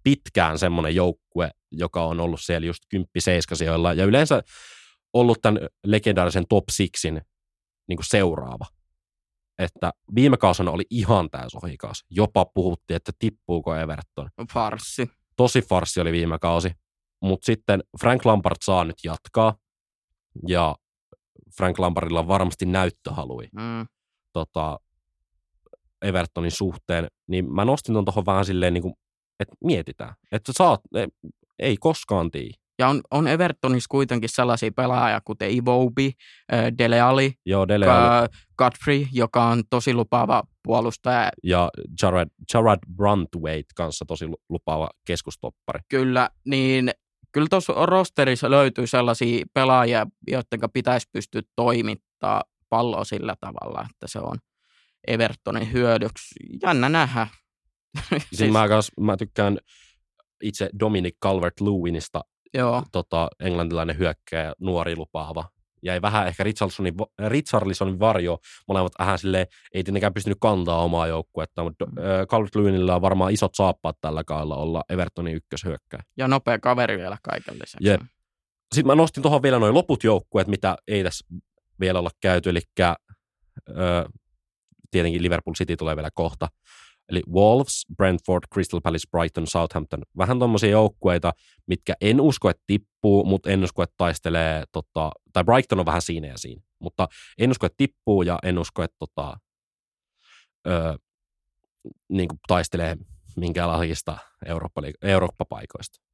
[0.03, 3.07] pitkään semmoinen joukkue, joka on ollut siellä just 10
[3.53, 4.43] sijoilla ja yleensä
[5.13, 7.21] ollut tämän legendaarisen top sixin
[7.87, 8.65] niin kuin seuraava.
[9.59, 12.05] Että viime kausina oli ihan täys ohikaus.
[12.09, 14.29] Jopa puhuttiin, että tippuuko Everton.
[14.53, 15.09] Farssi.
[15.35, 16.71] Tosi farssi oli viime kausi.
[17.21, 19.55] Mutta sitten Frank Lampard saa nyt jatkaa.
[20.47, 20.75] Ja
[21.57, 23.87] Frank Lampardilla on varmasti näyttöhalui Mm.
[24.33, 24.79] tota,
[26.01, 28.93] Evertonin suhteen, niin mä nostin ton tuohon vähän silleen niin kuin
[29.39, 30.13] että mietitään.
[30.31, 30.81] Että saat,
[31.59, 32.51] ei koskaan tii.
[32.79, 36.11] Ja on, on Evertonissa kuitenkin sellaisia pelaajia, kuten Iwobi,
[36.77, 38.27] Dele Alli, Joo, Dele Alli.
[38.57, 41.29] Godfrey, joka on tosi lupaava puolustaja.
[41.43, 41.69] Ja
[42.01, 45.79] Jared, Jared Brantwaite kanssa tosi lupaava keskustoppari.
[45.89, 46.91] Kyllä, niin
[47.37, 54.19] kyllä tuossa rosterissa löytyy sellaisia pelaajia, joiden pitäisi pystyä toimittaa palloa sillä tavalla, että se
[54.19, 54.37] on
[55.07, 56.35] Evertonin hyödyksi.
[56.63, 57.27] Jännä nähdä.
[58.33, 58.51] siis...
[58.51, 59.57] mä, kans, mä tykkään
[60.43, 62.21] itse Dominic Calvert-Lewinista,
[62.53, 62.83] Joo.
[62.91, 65.45] Tota, englantilainen hyökkäjä, nuori lupaava.
[65.83, 66.93] Jäi vähän ehkä Richarlisonin,
[67.27, 71.93] Richarlisonin varjo, molemmat vähän silleen, ei tietenkään pystynyt kantaa omaa joukkuetta, mutta mm.
[72.27, 76.03] Calvert Lewinillä on varmaan isot saappaat tällä kaudella olla Evertonin ykköshyökkäjä.
[76.17, 77.87] Ja nopea kaveri vielä kaiken lisäksi.
[77.87, 78.01] Jep.
[78.75, 81.25] Sitten mä nostin tuohon vielä noin loput joukkueet, mitä ei tässä
[81.79, 84.05] vielä olla käyty, eli öö,
[84.91, 86.47] tietenkin Liverpool City tulee vielä kohta.
[87.09, 90.01] Eli Wolves, Brentford, Crystal Palace, Brighton, Southampton.
[90.17, 91.33] Vähän tuommoisia joukkueita,
[91.67, 96.01] mitkä en usko, että tippuu, mutta en usko, että taistelee, tota, tai Brighton on vähän
[96.01, 96.61] siinä ja siinä.
[96.79, 99.39] Mutta en usko, että tippuu ja en usko, että tota,
[100.67, 100.93] öö,
[102.09, 102.97] niin kuin taistelee
[103.37, 106.06] minkäänlaisista Eurooppa- Eurooppa-paikoista.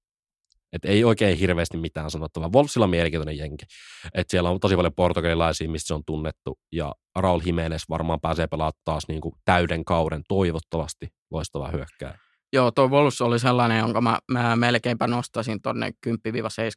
[0.74, 2.52] Et ei oikein hirveästi mitään sanottavaa.
[2.54, 3.66] Wolfsilla on mielenkiintoinen jenki.
[4.14, 6.60] Et siellä on tosi paljon portugalilaisia, mistä se on tunnettu.
[6.72, 12.18] Ja Raul Jimenez varmaan pääsee pelaamaan taas niin kuin täyden kauden toivottavasti loistava hyökkää.
[12.54, 16.12] Joo, tuo Wolves oli sellainen, jonka mä, mä melkeinpä nostasin tuonne 10-7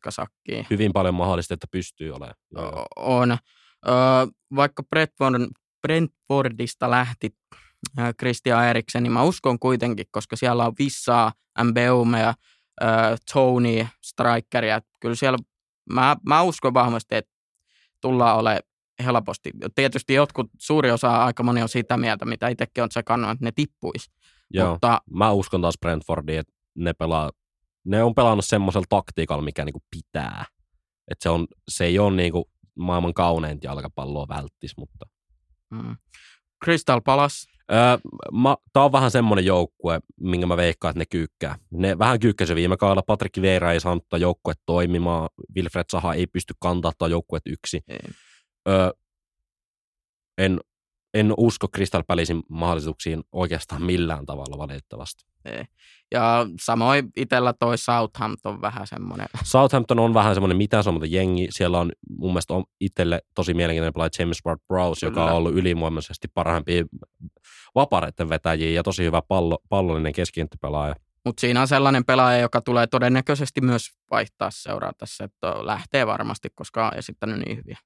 [0.08, 0.66] sakkiin.
[0.70, 2.34] Hyvin paljon mahdollista, että pystyy olemaan.
[2.54, 2.86] Joo.
[2.96, 3.32] On.
[3.32, 3.92] Ö,
[4.56, 5.46] vaikka Brentford,
[5.82, 7.30] Brentfordista lähti
[8.18, 11.32] Christian Eriksen, niin mä uskon kuitenkin, koska siellä on Vissaa,
[11.64, 12.34] Mbeume ja
[12.82, 14.80] äh, Tony, Strikeria.
[15.00, 15.38] Kyllä siellä,
[15.92, 17.32] mä, mä uskon vahvasti, että
[18.00, 18.60] tullaan ole
[19.04, 19.50] helposti.
[19.74, 23.52] Tietysti jotkut, suuri osa, aika moni on sitä mieltä, mitä itsekin on sekannut, että ne
[23.52, 24.10] tippuisi.
[24.50, 27.30] Joo, Mutta, mä uskon taas Brentfordiin, että ne, pelaa,
[27.84, 30.44] ne on pelannut semmoisella taktiikalla, mikä niinku pitää.
[31.10, 35.06] Että se, on, se ei ole niinku maailman kauneinta jalkapalloa välttis, mutta...
[35.70, 35.96] Mm.
[36.64, 37.98] Crystal Palace Öö,
[38.72, 41.58] Tämä on vähän semmoinen joukkue, minkä mä veikkaan, että ne kyykkää.
[41.70, 43.02] Ne vähän kyykkäsi viime kaudella.
[43.02, 45.28] Patrick Vieira ei saanut tätä joukkue toimimaan.
[45.56, 47.80] Wilfred Saha ei pysty kantaa tätä joukkuet yksi.
[48.68, 48.90] Öö,
[50.38, 50.60] en,
[51.20, 55.24] en usko Crystal Palacein mahdollisuuksiin oikeastaan millään tavalla valitettavasti.
[55.44, 55.64] Ei.
[56.12, 59.26] Ja samoin itsellä toi Southampton vähän semmoinen.
[59.44, 61.46] Southampton on vähän semmoinen mitään semmoinen jengi.
[61.50, 66.28] Siellä on mun mielestä on itselle tosi mielenkiintoinen pelaaja James Ward-Prowse, joka on ollut ylimuomaisesti
[66.34, 66.84] parhaimpia
[67.74, 70.94] vapareiden vetäjiä ja tosi hyvä pallo, pallollinen keskikenttäpelaaja.
[71.24, 76.48] Mutta siinä on sellainen pelaaja, joka tulee todennäköisesti myös vaihtaa seuraa tässä, että lähtee varmasti,
[76.54, 77.78] koska on esittänyt niin hyviä.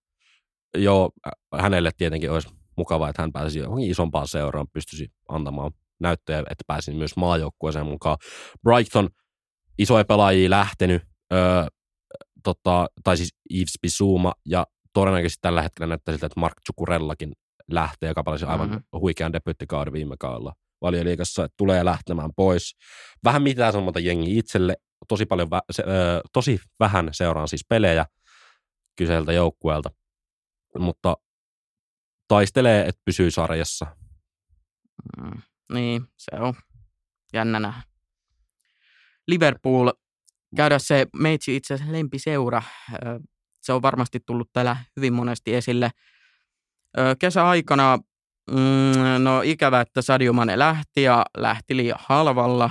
[0.77, 1.11] Joo,
[1.59, 2.49] hänelle tietenkin olisi
[2.81, 5.71] mukavaa, että hän pääsisi johonkin isompaan seuraan, pystyisi antamaan
[6.01, 8.17] näyttöjä, että pääsin myös maajoukkueeseen mukaan.
[8.63, 9.09] Brighton,
[9.79, 11.03] isoja pelaajia lähtenyt,
[11.33, 11.67] öö,
[12.45, 17.33] tota, tai siis Yves Bissouma, ja todennäköisesti tällä hetkellä näyttää siltä, että Mark Chukurellakin
[17.71, 19.01] lähtee, joka pelasi aivan mm-hmm.
[19.01, 20.53] huikean debuttikauden viime kaudella
[20.83, 22.77] valioliikassa, että tulee lähtemään pois.
[23.25, 24.77] Vähän mitään semmoista jengi itselle,
[25.09, 28.07] tosi, paljon vä- se, öö, tosi vähän seuraan siis pelejä
[28.97, 29.91] kyseeltä joukkueelta,
[30.79, 31.17] mutta
[32.31, 33.87] taistelee, että pysyy sarjassa.
[35.17, 35.43] Mm.
[35.73, 36.55] Niin, se on
[37.33, 37.83] jännä nähdä.
[39.29, 39.91] Liverpool,
[40.57, 42.63] käydä se meitsi itse asiassa lempiseura.
[43.63, 45.91] Se on varmasti tullut täällä hyvin monesti esille.
[47.19, 47.99] Kesäaikana,
[48.51, 52.71] mm, no ikävä, että Sadio Mane lähti ja lähti liian halvalla.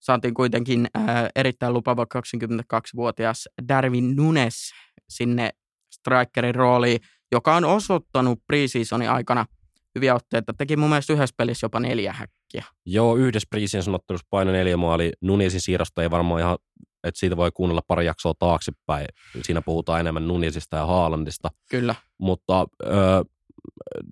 [0.00, 0.86] Saatiin kuitenkin
[1.34, 4.70] erittäin lupava 22-vuotias Darwin Nunes
[5.08, 5.50] sinne
[5.90, 7.00] strikerin rooliin,
[7.32, 9.46] joka on osoittanut preseasonin aikana
[9.94, 10.54] hyviä otteita.
[10.58, 12.64] Teki mun mielestä yhdessä pelissä jopa neljä häkkiä.
[12.86, 15.12] Joo, yhdessä preseason sanottelussa paino neljä maali.
[15.20, 16.58] Nuniesin siirrosta ei varmaan ihan,
[17.04, 19.06] että siitä voi kuunnella pari jaksoa taaksepäin.
[19.42, 21.50] Siinä puhutaan enemmän Nuniesista ja Haalandista.
[21.70, 21.94] Kyllä.
[22.18, 22.90] Mutta äh,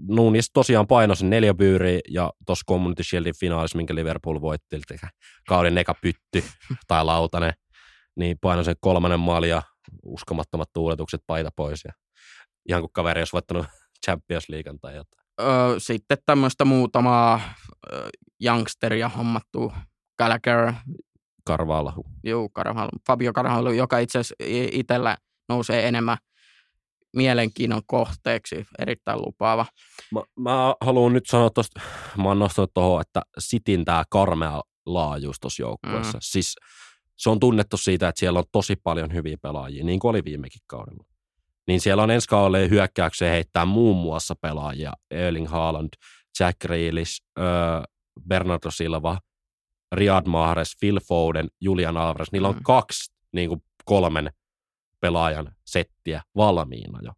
[0.09, 4.99] Nunis tosiaan painoi sen neljä byyriä ja tuossa Community Shieldin finaalissa, minkä Liverpool voitti, eli
[5.49, 6.45] kauden eka pytty
[6.89, 7.53] tai lautanen,
[8.17, 9.63] niin painoi sen kolmannen maali ja
[10.03, 11.81] uskomattomat tuuletukset paita pois.
[11.85, 11.93] Ja
[12.69, 13.67] ihan kuin kaveri olisi voittanut
[14.07, 15.45] Champions Leaguean tai jotain ö,
[15.79, 17.41] sitten tämmöistä muutamaa
[17.93, 18.09] ö,
[18.45, 19.73] youngsteria hommattu.
[20.19, 20.73] Gallagher.
[21.49, 22.05] Carvalho.
[22.25, 22.91] Joo, Carvalho.
[23.07, 24.35] Fabio Carvalho, joka itse asiassa
[24.73, 25.17] itsellä
[25.49, 26.19] nousee enemmän
[27.17, 28.67] mielenkiinnon kohteeksi.
[28.79, 29.67] Erittäin lupaava.
[30.13, 31.81] Mä, mä haluan nyt sanoa tuosta,
[32.17, 36.19] mä oon nostanut tuohon, että Sitin tämä karmea laajuus tuossa joukkueessa.
[36.19, 36.23] Mm.
[36.23, 36.57] Siis
[37.17, 40.61] se on tunnettu siitä, että siellä on tosi paljon hyviä pelaajia, niin kuin oli viimekin
[40.67, 41.05] kaudella
[41.67, 45.89] niin siellä on ensi kaudelle hyökkäykseen heittää muun muassa pelaajia, Erling Haaland,
[46.41, 47.45] Jack Grealish, äh,
[48.29, 49.19] Bernardo Silva,
[49.93, 52.29] Riyad Mahrez, Phil Foden, Julian Alvarez.
[52.33, 52.63] Niillä on Mm.
[52.63, 54.31] kaksi niin kuin kolmen
[55.01, 57.13] pelaajan settiä valmiina jo.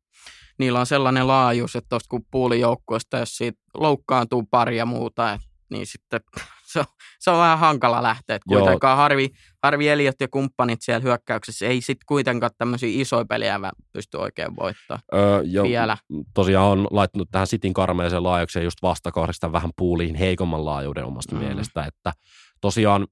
[0.59, 5.41] Niillä on sellainen laajuus, että tuosta kun puolijoukkueesta, jos siitä loukkaantuu pari ja muuta, et,
[5.71, 6.21] niin sitten
[6.73, 6.85] se on,
[7.21, 8.39] se on vähän hankala lähteä.
[8.49, 9.31] Kuitenkaan Harvi,
[9.63, 13.61] Harvi Eliot ja kumppanit siellä hyökkäyksessä ei sitten kuitenkaan tämmöisiä isoja pelejä
[13.93, 15.97] pysty oikein voittaa Öö, jo, vielä.
[16.35, 21.41] Tosiaan on laittanut tähän Sitin karmeeseen laajuukseen just vastakohdista vähän puuliin heikomman laajuuden omasta Mm.
[21.43, 22.13] mielestä, että
[22.61, 23.07] tosiaan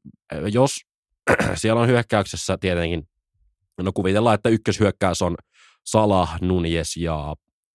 [0.52, 0.80] jos
[1.54, 3.02] siellä on hyökkäyksessä tietenkin,
[3.82, 5.36] no kuvitellaan, että ykköshyökkäys on
[5.84, 7.34] Salah, Nunes ja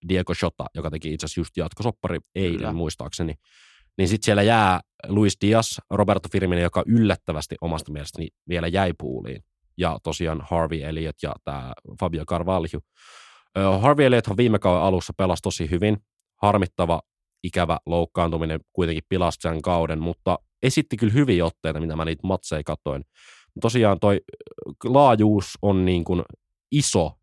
[0.10, 2.74] Diego Shota, joka teki itse asiassa just jatkosoppari eilen Kyllä.
[2.74, 3.34] muistaakseni,
[4.00, 9.44] niin sitten siellä jää Luis Diaz, Roberto Firmino, joka yllättävästi omasta mielestäni vielä jäi puuliin,
[9.78, 12.80] ja tosiaan Harvey Elliott ja tämä Fabio Carvalho.
[13.80, 15.98] Harvey Elliotthan viime kauden alussa pelasi tosi hyvin,
[16.42, 17.02] harmittava,
[17.44, 22.64] ikävä loukkaantuminen kuitenkin pilasi sen kauden, mutta esitti kyllä hyviä otteita, mitä mä niitä matseja
[22.64, 23.04] katoin.
[23.62, 24.22] Tosiaan toi
[24.84, 26.22] laajuus on niin kuin
[26.72, 27.19] iso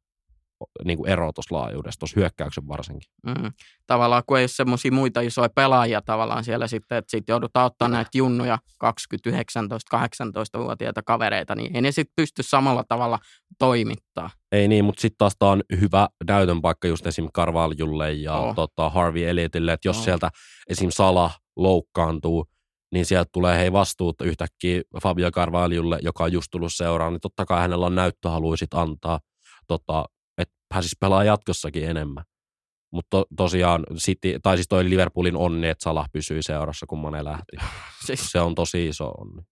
[0.84, 3.10] niin kuin ero tuossa laajuudessa, tuossa hyökkäyksen varsinkin.
[3.26, 3.52] Mm.
[3.86, 7.88] Tavallaan kun ei ole semmoisia muita isoja pelaajia tavallaan siellä sitten, että sitten joudutaan ottaa
[7.88, 13.18] näitä junnuja 20-19-18-vuotiaita kavereita, niin ei ne sitten pysty samalla tavalla
[13.58, 14.30] toimittaa.
[14.52, 17.28] Ei niin, mutta sitten taas tämä on hyvä näytön paikka just esim.
[17.34, 18.54] Carvalholle ja oh.
[18.54, 20.04] tota, Harvey Elliottille, että jos oh.
[20.04, 20.30] sieltä
[20.68, 20.90] esim.
[20.90, 22.46] Salah loukkaantuu,
[22.92, 27.44] niin sieltä tulee hei vastuutta yhtäkkiä Fabio Carvalholle, joka on just tullut seuraan, niin totta
[27.44, 29.20] kai hänellä on näyttöhaluja sit antaa,
[29.66, 30.04] tota,
[30.68, 32.24] pääsisi pelaa jatkossakin enemmän.
[32.92, 37.24] Mutta to, tosiaan, City, tai siis toi Liverpoolin onni, että Salah pysyi seurassa, kun Mane
[37.24, 37.56] lähti.
[38.06, 39.42] Siis Se on tosi iso onni.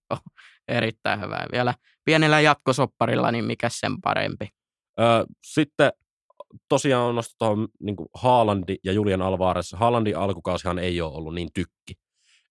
[0.69, 1.47] erittäin hyvä.
[1.53, 4.49] Vielä pienellä jatkosopparilla, niin mikä sen parempi.
[5.01, 5.93] Ö, sitten
[6.69, 9.73] tosiaan on nostettu tuohon niin Haalandi ja Julian Alvarez.
[9.73, 11.95] Haalandin alkukausihan ei ole ollut niin tykki.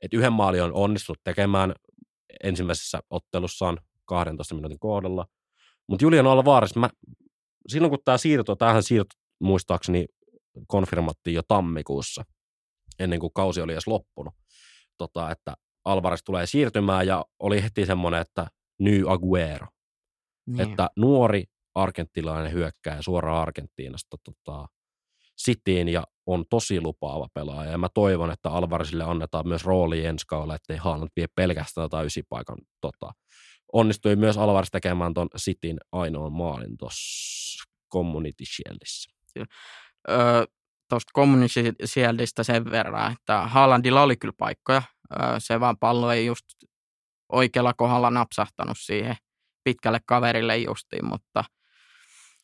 [0.02, 1.74] Et yhden maali on onnistunut tekemään
[2.44, 5.26] ensimmäisessä ottelussaan 12 minuutin kohdalla.
[5.90, 6.90] Mutta Julian Alvarez, mä,
[7.68, 10.06] silloin kun tämä siirto, tämähän siirto muistaakseni
[10.68, 12.24] konfirmattiin jo tammikuussa,
[13.00, 14.34] ennen kuin kausi oli edes loppunut,
[14.98, 15.54] tota, että
[15.86, 18.48] Alvarez tulee siirtymään ja oli heti semmoinen, että
[18.80, 19.68] New Aguero
[20.48, 20.62] Niin.
[20.62, 21.44] että nuori
[21.76, 24.68] argenttilainen hyökkää suoraan Argentiinasta tota,
[25.46, 27.72] Cityin ja on tosi lupaava pelaaja.
[27.72, 32.04] Ja mä toivon, että Alvarezille annetaan myös rooli ensi kaudella, ettei Haaland vie pelkästään tota
[32.04, 32.58] ysipaikan.
[32.82, 33.12] Tota.
[33.74, 37.64] Onnistui myös Alvarez tekemään ton Cityn ainoan maalin tuossa
[37.94, 39.12] Community Shieldissä.
[40.10, 40.46] Öö,
[40.90, 44.82] Tuosta Community Shieldistä sen verran, että Haalandilla oli kyllä paikkoja.
[45.12, 46.46] Öö, se vaan pallo ei just
[47.32, 49.16] oikealla kohdalla napsahtanut siihen
[49.64, 51.44] pitkälle kaverille justiin, mutta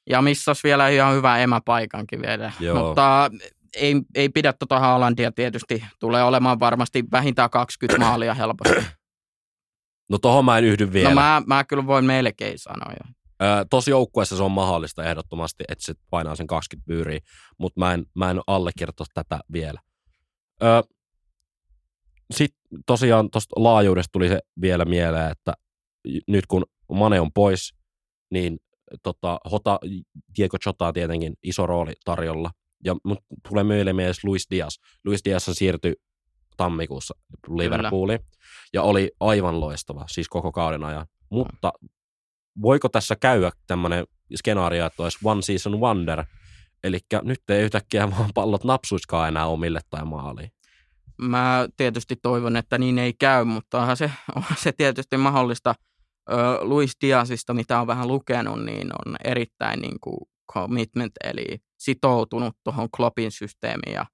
[0.10, 2.52] ja missä olisi vielä ihan hyvä emäpaikankin vielä.
[2.60, 2.88] Joo.
[2.88, 3.32] Mutta
[3.76, 5.84] ei, ei pidä tuota Haalandia tietysti.
[6.00, 8.99] Tulee olemaan varmasti vähintään 20 maalia helposti.
[10.10, 11.10] No tohon mä en yhdy vielä.
[11.10, 13.14] No mä, mä kyllä voin melkein sanoa jo.
[13.70, 17.20] Tosi joukkueessa se on mahdollista ehdottomasti, että se painaa sen 20 byyriä,
[17.58, 19.80] mutta mä en, mä en allekirjoita tätä vielä.
[22.34, 25.54] Sitten tosiaan tuosta laajuudesta tuli se vielä mieleen, että
[26.28, 27.74] nyt kun Mane on pois,
[28.32, 28.58] niin
[29.04, 29.80] tota, Hota,
[30.38, 32.52] Diego Jota on tietenkin iso rooli tarjolla.
[32.86, 34.76] Ja mut tulee mieleen myös Luis Diaz.
[35.06, 35.94] Luis Diaz siirtyi
[36.60, 37.16] tammikuussa
[37.48, 38.20] Liverpooliin
[38.74, 41.06] ja oli aivan loistava, siis koko kauden ajan.
[41.30, 41.74] Mutta
[42.62, 44.06] voiko tässä käydä tämmöinen
[44.36, 46.24] skenaario, että olisi one season wonder,
[46.84, 50.52] eli nyt ei yhtäkkiä vaan pallot napsuiskaan enää omille tai maaliin.
[51.22, 55.76] Mä tietysti toivon, että niin ei käy, mutta onhan se, onhan se tietysti mahdollista.
[56.32, 60.18] Ö, Luis Diazista, mitä on vähän lukenut, niin on erittäin niin kuin
[60.54, 61.46] commitment, eli
[61.78, 64.06] sitoutunut tuohon Kloppin systeemiin ja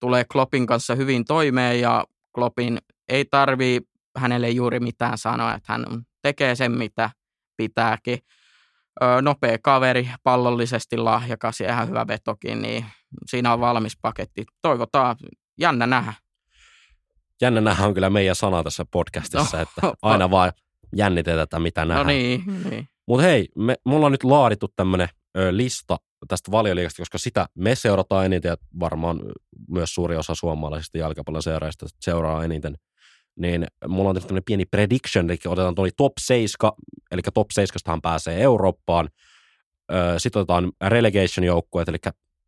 [0.00, 2.78] tulee Kloppin kanssa hyvin toimeen ja Kloppin
[3.08, 3.80] ei tarvii
[4.16, 5.84] hänelle juuri mitään sanoa, että hän
[6.22, 7.10] tekee sen, mitä
[7.56, 8.18] pitääkin.
[9.22, 12.84] Nopea kaveri, pallollisesti lahjakas ja ihan hyvä vetokin, niin
[13.26, 14.44] siinä on valmis paketti.
[14.62, 15.16] Toivotaan,
[15.60, 16.12] jännä nähdä.
[17.40, 20.52] Jännä nähdä on kyllä meidän sana tässä podcastissa, No, että aina vaan
[20.96, 22.06] jännitetään, mitä nähdään.
[22.06, 22.88] No niin, niin.
[23.06, 25.08] Mutta hei, me, mulla on nyt laadittu tämmöinen
[25.50, 25.96] lista
[26.28, 29.20] tästä valioliikasta, koska sitä me seurataan eniten ja varmaan
[29.68, 32.76] myös suuri osa suomalaisista jalkapallon seuraajista seuraa eniten.
[33.36, 36.72] Niin mulla on tämmöinen pieni prediction, eli otetaan tuo top 7,
[37.10, 39.08] eli top 7 pääsee Eurooppaan.
[40.18, 41.98] Sitten otetaan relegation-joukkueet, eli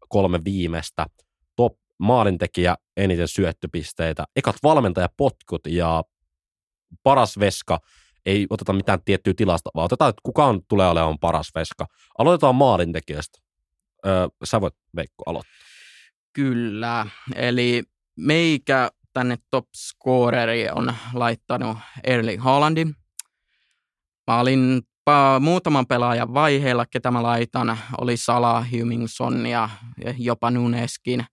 [0.08, 1.06] kolme viimeistä.
[1.56, 6.04] Top maalintekijä, eniten syöttöpisteitä, ekat valmentajapotkut ja
[7.02, 7.80] paras veska,
[8.26, 11.86] ei oteta mitään tiettyä tilasta, vaan otetaan, että kuka on, tulee olemaan paras veska.
[12.18, 13.38] Aloitetaan maalintekijästä.
[14.06, 15.54] Öö, sä voit, Veikko, aloittaa.
[16.32, 17.82] Kyllä, eli
[18.16, 22.94] meikä tänne top scoreri on laittanut Erling Haalandin.
[24.30, 24.82] Mä olin
[25.40, 27.78] muutaman pelaajan vaiheella, ketä mä laitan.
[28.00, 29.68] Oli Sala, Hymingson ja
[30.18, 31.24] jopa Nuneskin.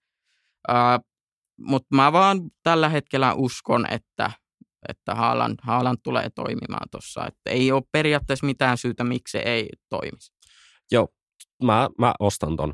[1.57, 4.31] Mutta mä vaan tällä hetkellä uskon, että,
[4.89, 7.29] että Haaland, Haaland tulee toimimaan tuossa.
[7.45, 10.31] Ei ole periaatteessa mitään syytä, miksi se ei toimisi.
[10.91, 11.07] Joo,
[11.63, 12.73] mä, mä ostan ton.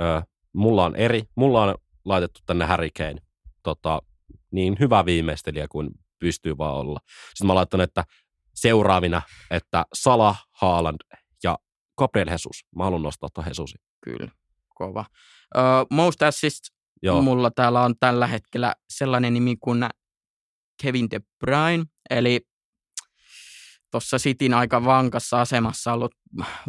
[0.00, 3.16] Ö, mulla on eri, mulla on laitettu tänne Harry Kane.
[3.62, 4.02] Tota,
[4.50, 7.00] niin hyvä viimeistelijä kuin pystyy vaan olla.
[7.28, 8.04] Sitten mä laitan, että
[8.54, 11.00] seuraavina, että Salah, Haaland
[11.42, 11.58] ja
[11.98, 12.64] Gabriel Jesus.
[12.76, 13.80] Mä haluan nostaa tuon Jesusin.
[14.00, 14.30] Kyllä,
[14.74, 15.04] kova.
[15.56, 16.64] Uh, most assist
[17.02, 17.22] Joo.
[17.22, 19.86] mulla täällä on tällä hetkellä sellainen nimi kuin
[20.82, 22.40] Kevin De Bruyne, eli
[23.96, 26.14] tuossa Sitin aika vankassa asemassa ollut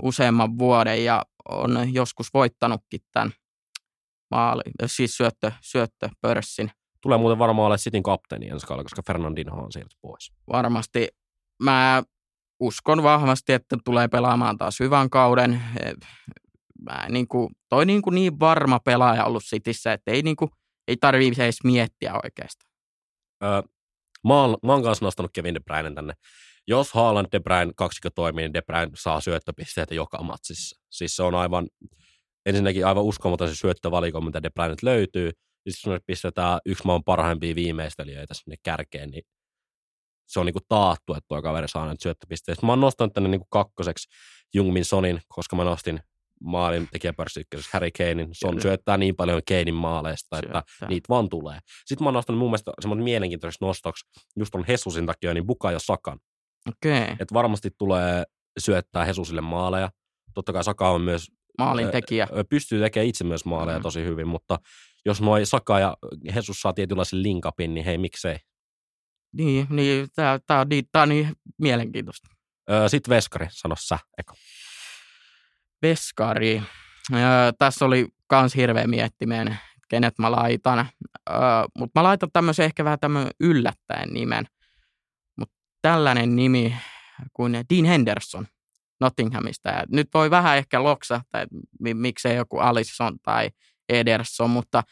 [0.01, 3.31] useamman vuoden ja on joskus voittanutkin tämän
[4.31, 6.71] maali, siis syöttö, syöttöpörssin.
[7.01, 10.31] Tulee muuten varmaan ole Sitin kapteeni ensi kaudella, koska Fernandinho on siirtynyt pois.
[10.51, 11.07] Varmasti.
[11.63, 12.03] Mä
[12.59, 15.61] uskon vahvasti, että tulee pelaamaan taas hyvän kauden.
[16.81, 20.51] Mä niin kuin, toi niin, kuin niin varma pelaaja ollut Sitissä, että ei, niin kuin,
[20.87, 22.71] ei tarvitse edes miettiä oikeastaan.
[23.43, 23.61] Öö,
[24.27, 26.13] mä, oon, mä oon kanssa nostanut Kevin De Bruyne tänne.
[26.67, 30.81] Jos Haaland De Bruyne kaksikko toimii, niin De Bruyne saa syöttöpisteitä joka matsissa.
[30.89, 31.67] Siis se on aivan,
[32.45, 35.31] ensinnäkin aivan uskomaton se syöttövaliko, mitä De Bruyne löytyy.
[35.63, 39.23] Siis jos me pistetään yksi maan parhaimpia viimeistelijöitä sinne kärkeen, niin
[40.27, 42.65] se on niinku taattu, että tuo kaveri saa näitä syöttöpisteitä.
[42.65, 44.07] Mä oon nostanut tänne niinku kakkoseksi
[44.53, 45.99] Jungmin Sonin, koska mä nostin
[46.41, 47.43] maalin tekijäpörssi
[47.73, 48.29] Harry Kanein.
[48.31, 48.61] Son Kyllä.
[48.61, 50.59] syöttää niin paljon Kanein maaleista, syöttää.
[50.59, 51.59] että niitä vaan tulee.
[51.85, 54.05] Sitten mä oon nostanut mun mielestä semmoinen mielenkiintoiseksi nostoksi,
[54.35, 56.19] just on Hesusin takia, niin Buka ja Sakan.
[56.69, 57.03] Okei.
[57.03, 57.15] Okay.
[57.19, 58.23] Että varmasti tulee
[58.59, 59.89] syöttää Hesusille maaleja.
[60.33, 61.27] Totta kai Saka on myös
[61.57, 62.27] maalin tekijä.
[62.49, 63.83] Pystyy tekemään itse myös maaleja mm.
[63.83, 64.59] tosi hyvin, mutta
[65.05, 65.97] jos noi Saka ja
[66.35, 68.37] Hesus saa tietynlaisen linkapin, niin hei, miksei?
[69.33, 72.27] Niin, niin tämä, tämä, on, niin, tämä on niin mielenkiintoista.
[72.71, 74.33] Öö, Sitten Veskari, sano sä, Eko.
[75.81, 76.61] Veskari.
[77.13, 77.19] Öö,
[77.59, 80.79] tässä oli kans hirveä miettimään, kenet mä laitan.
[81.29, 81.37] Öö,
[81.77, 84.45] Mutta mä laitan tämmöisen ehkä vähän tämmöisen yllättäen nimen.
[85.87, 86.75] Tällainen nimi
[87.33, 88.47] kuin Dean Henderson
[88.99, 89.69] Nottinghamista.
[89.69, 91.55] Ja nyt voi vähän ehkä loksahtaa, että
[91.93, 93.49] miksei joku Alisson tai
[93.89, 94.83] Ederson, mutta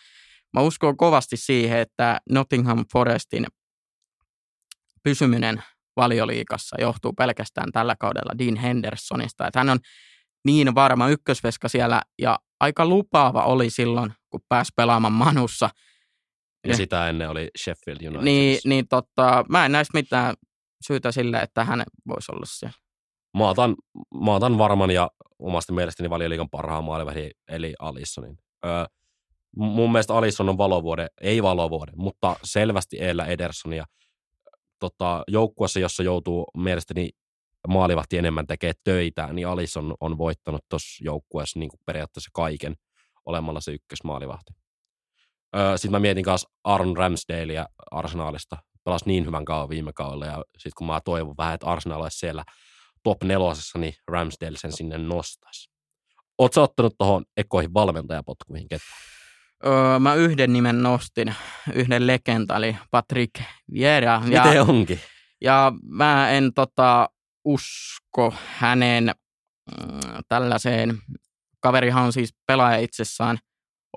[0.53, 3.45] mä uskon kovasti siihen, että Nottingham Forestin
[5.03, 5.63] pysyminen
[5.95, 9.47] valioliikassa johtuu pelkästään tällä kaudella Dean Hendersonista.
[9.47, 9.79] Että hän on
[10.45, 15.69] niin varma ykkösveska siellä ja aika lupaava oli silloin, kun pääsi pelaamaan Manussa.
[16.63, 18.23] Ja, ja sitä ennen oli Sheffield United.
[18.23, 20.35] Niin, niin totta, mä en näistä mitään
[20.87, 22.77] syytä sille, että hän voisi olla siellä.
[23.37, 23.75] Mä otan,
[24.23, 25.09] mä otan varman ja
[25.39, 28.37] omasta mielestäni valioliikan parhaan maalivähdin, eli Alissonin.
[28.65, 28.85] Öö,
[29.55, 33.85] mun mielestä Alisson on valovuode, ei valovuode, mutta selvästi eellä Edersonia
[34.79, 37.09] tota, joukkuessa, jossa joutuu mielestäni
[37.67, 42.75] maalivahti enemmän tekee töitä, niin Alisson on voittanut tuossa joukkueessa niin periaatteessa kaiken
[43.25, 44.53] olemalla se ykkösmaalivahti.
[45.55, 48.57] Öö, sitten mä mietin kanssa Aaron Ramsdalea Arsenalista.
[48.85, 52.17] Pelasi niin hyvän kauan viime kaudella ja sitten kun mä toivon vähän, että Arsenal olisi
[52.17, 52.43] siellä
[53.03, 55.69] top nelosessa, niin Ramsdale sen sinne nostaisi.
[56.37, 58.99] Oletko ottanut tuohon ekoihin valmentajapotkuihin ketään?
[59.65, 61.35] Öö, mä yhden nimen nostin,
[61.73, 63.41] yhden legenda, eli Patrick
[63.73, 64.19] Vieira.
[64.19, 64.99] Miten ja, onkin?
[65.41, 67.09] Ja mä en tota,
[67.45, 69.11] usko hänen
[69.71, 70.97] mm, tällaiseen,
[71.59, 73.37] kaverihan on siis pelaaja itsessään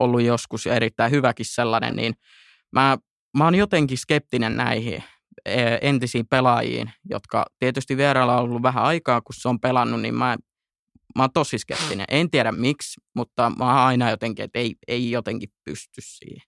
[0.01, 2.15] ollut joskus erittäin hyväkin sellainen, niin
[2.73, 2.99] mä,
[3.37, 5.05] mä oon jotenkin skeptinen näihin
[5.45, 10.15] e, entisiin pelaajiin, jotka tietysti Vieralla on ollut vähän aikaa, kun se on pelannut, niin
[10.15, 10.37] mä
[11.17, 12.07] mä oon tosi skeptinen.
[12.09, 16.43] En tiedä miksi, mutta mä oon aina jotenkin, että ei, ei jotenkin pysty siihen.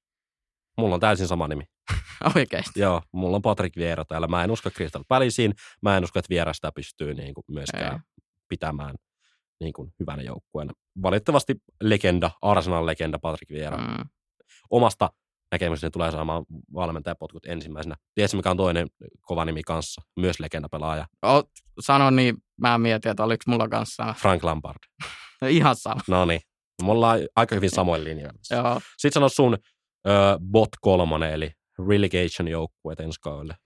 [0.78, 1.64] Mulla on täysin sama nimi.
[2.36, 2.80] Oikeasti?
[2.80, 4.26] Joo, mulla on Patrick Viera täällä.
[4.26, 5.54] Mä en usko Crystal Palacein.
[5.82, 8.00] Mä en usko, että Viera sitä pystyy niin kuin myöskään ei.
[8.48, 8.94] pitämään
[9.60, 10.72] niin kuin hyvänä joukkueena.
[11.02, 13.76] Valitettavasti legenda, Arsenal-legenda Patrick Viera.
[13.76, 14.08] Mm.
[14.70, 15.10] Omasta
[15.52, 16.44] näkemykseni tulee saamaan
[16.74, 17.96] valmentajapotkut ensimmäisenä.
[18.14, 18.86] Tiedätkö, mikä on toinen
[19.20, 20.02] kova nimi kanssa?
[20.16, 21.06] Myös legendapelaaja.
[21.26, 21.42] O,
[21.80, 24.14] sano niin, mä mietin, että oliko mulla kanssa.
[24.18, 24.78] Frank Lampard.
[25.48, 26.00] Ihan sama.
[26.08, 26.40] No niin.
[26.82, 28.80] Me ollaan aika hyvin samoin linjoilla.
[28.98, 29.58] Sitten sano sun
[30.08, 30.10] ö,
[30.52, 31.50] bot kolmonen, eli
[31.88, 33.56] relegation joukkueet ensi kaudelle.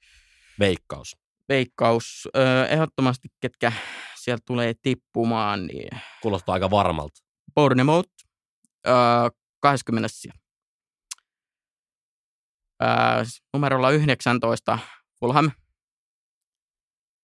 [0.58, 1.16] Veikkaus.
[1.48, 2.28] Veikkaus.
[2.36, 3.72] Ö, ehdottomasti, ketkä
[4.16, 5.66] sieltä tulee tippumaan.
[5.66, 6.00] Niin...
[6.22, 7.20] Kuulostaa aika varmalta.
[7.54, 8.10] Bournemouth,
[8.86, 8.90] ö,
[9.60, 10.43] 20 siellä
[13.52, 14.78] numerolla 19
[15.20, 15.50] Fulham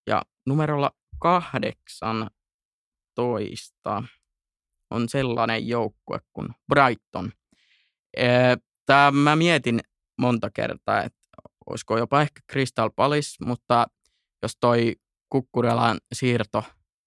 [0.07, 4.03] ja numerolla 18
[4.90, 7.32] on sellainen joukkue kuin Brighton.
[8.86, 9.80] Tämä mä mietin
[10.18, 11.28] monta kertaa, että
[11.66, 13.86] olisiko jopa ehkä Crystal Palace, mutta
[14.42, 14.96] jos toi
[15.28, 16.64] Kukkurelan siirto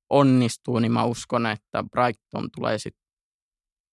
[0.10, 3.04] onnistuu, niin mä uskon, että Brighton tulee sitten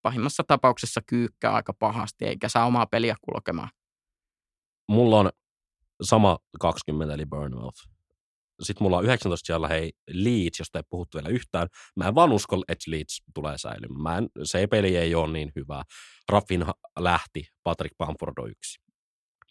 [0.02, 3.70] pahimmassa tapauksessa kyykkää aika pahasti, eikä saa omaa peliä kulkemaan.
[4.90, 5.30] Mulla on
[6.02, 7.80] sama 20, eli Burnmouth.
[8.62, 11.68] Sitten mulla on 19 siellä hei Leeds, josta ei puhuttu vielä yhtään.
[11.96, 14.02] Mä en vaan usko, että Leeds tulee säilymään.
[14.02, 15.82] Mä en, se peli ei ole niin hyvä.
[16.28, 16.64] Raffin
[16.98, 18.80] lähti, Patrick Bamford on yksi.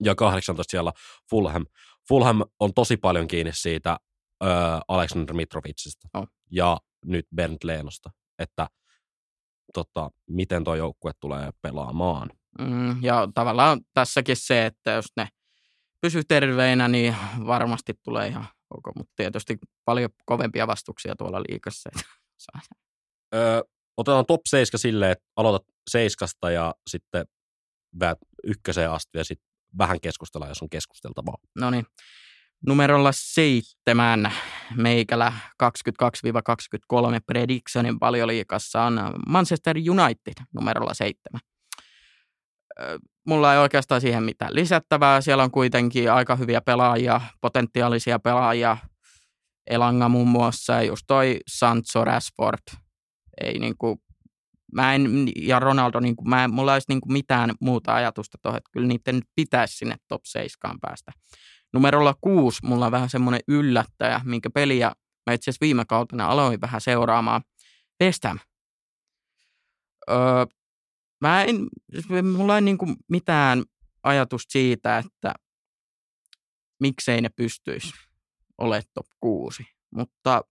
[0.04, 0.92] Ja 18 siellä
[1.30, 1.66] Fulham.
[2.08, 3.92] Fulham on tosi paljon kiinni siitä
[4.44, 4.50] äh,
[4.88, 6.28] Alexander Mitrovicista Oh.
[6.52, 8.10] ja nyt Bernd Leenosta,
[8.40, 8.68] että
[9.74, 12.30] tota, miten tuo joukkue tulee pelaamaan.
[12.60, 15.28] Mm, ja tavallaan tässäkin se, että jos ne
[16.01, 17.16] pysyy terveinä, niin
[17.47, 18.95] varmasti tulee ihan ok.
[18.95, 21.89] Mutta tietysti paljon kovempia vastuksia tuolla liikassa.
[23.36, 23.62] Öö,
[23.97, 27.26] otetaan top 7 silleen, että aloitat seiskasta ja sitten
[27.99, 31.38] väät ykköseen asti ja sitten vähän keskustellaan, jos on keskusteltavaa.
[31.55, 31.86] No niin,
[32.68, 34.32] numerolla seitsemän
[34.76, 35.34] meikälä
[35.64, 35.68] 22-23
[37.26, 41.41] Predictionin liikassa on Manchester United numerolla seitsemän.
[43.27, 45.21] Mulla ei oikeastaan siihen mitään lisättävää.
[45.21, 48.77] Siellä on kuitenkin aika hyviä pelaajia, potentiaalisia pelaajia.
[49.69, 52.80] Elanga muun muassa ja just toi Sancho Rashford.
[53.41, 54.01] Ei niinku,
[54.73, 58.57] mä en, ja Ronaldo, niinku, mä, en- mulla ei olisi niinku mitään muuta ajatusta tuohon,
[58.57, 61.11] että kyllä niiden pitäisi sinne top 7 päästä.
[61.73, 64.91] Numerolla kuusi mulla on vähän semmoinen yllättäjä, minkä peliä
[65.30, 67.41] mä itse asiassa viime kautena aloin vähän seuraamaan.
[68.03, 68.39] West Ham.
[70.09, 70.45] Öö,
[71.22, 71.67] mä en,
[72.38, 73.63] mulla ei niinku mitään
[74.03, 75.34] ajatusta siitä, että
[76.80, 77.93] miksei ne pystyisi
[78.57, 80.41] olemaan top 6, mutta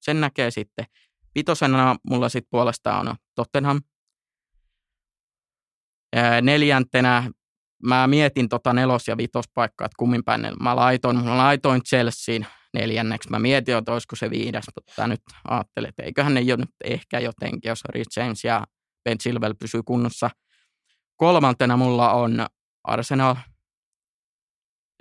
[0.00, 0.86] sen näkee sitten.
[1.34, 3.80] Vitosena mulla sitten puolestaan on Tottenham.
[6.42, 7.30] Neljäntenä
[7.82, 11.24] mä mietin tota nelos- ja vitospaikkaa, että kummin päin ne- mä laitoin.
[11.24, 13.30] Mä laitoin Chelseain neljänneksi.
[13.30, 17.20] Mä mietin, että olisiko se viides, mutta nyt ajattelin, että eiköhän ne jo nyt ehkä
[17.20, 18.66] jotenkin, jos Rich James ja
[19.04, 20.30] Ben Chilwell pysyy kunnossa.
[21.16, 22.46] Kolmantena mulla on
[22.84, 23.34] Arsenal.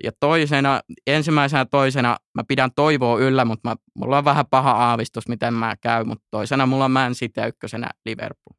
[0.04, 5.28] Ja toisena, ensimmäisenä toisena mä pidän toivoa yllä, mutta mä, mulla on vähän paha aavistus,
[5.28, 8.54] miten mä käy, mutta toisena mulla on Man City ja ykkösenä Liverpool.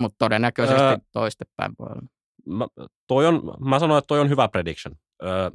[0.00, 2.08] Mutta todennäköisesti Öö, toistepäin puolella.
[2.46, 2.66] Mä,
[3.06, 4.94] toi on, mä sanoin, että toi on hyvä prediction.
[5.22, 5.50] Öö,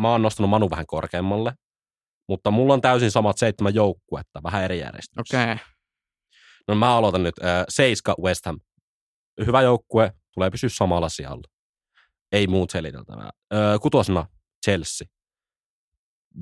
[0.00, 1.54] mä oon nostanut Manu vähän korkeammalle,
[2.28, 5.42] mutta mulla on täysin samat seitsemän joukkuetta, vähän eri järjestyksessä.
[5.42, 5.73] Okei, okay.
[6.68, 7.34] No mä aloitan nyt.
[7.38, 8.60] Öö, Seiska West Ham.
[9.46, 11.42] Hyvä joukkue, tulee pysyä samalla sijalla.
[12.32, 13.30] Ei muut seliteltävää.
[13.54, 14.26] Öö, kutosena
[14.66, 15.06] Chelsea.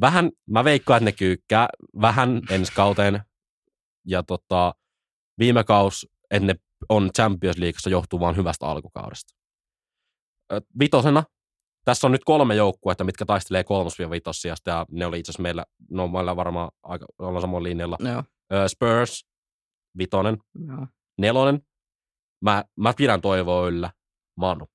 [0.00, 1.68] Vähän, mä veikkaan, että ne kyykkää
[2.00, 3.22] vähän ensi kauteen.
[4.06, 4.74] Ja tota,
[5.38, 6.54] viime kaus, että ne
[6.88, 9.34] on Champions Leagueassa johtuu vaan hyvästä alkukaudesta.
[10.52, 11.24] Öö, vitosena,
[11.84, 15.64] tässä on nyt kolme joukkuetta, mitkä taistelee kolmos vitosijasta, ja ne oli itse asiassa meillä,
[15.90, 17.96] no meillä varmaan aika, ollaan samalla linjalla.
[18.52, 19.31] Öö, Spurs,
[19.98, 20.86] vitonen, joo.
[21.18, 21.62] nelonen,
[22.40, 23.90] mä, mä pidän toivoa yllä,
[24.36, 24.66] Manu.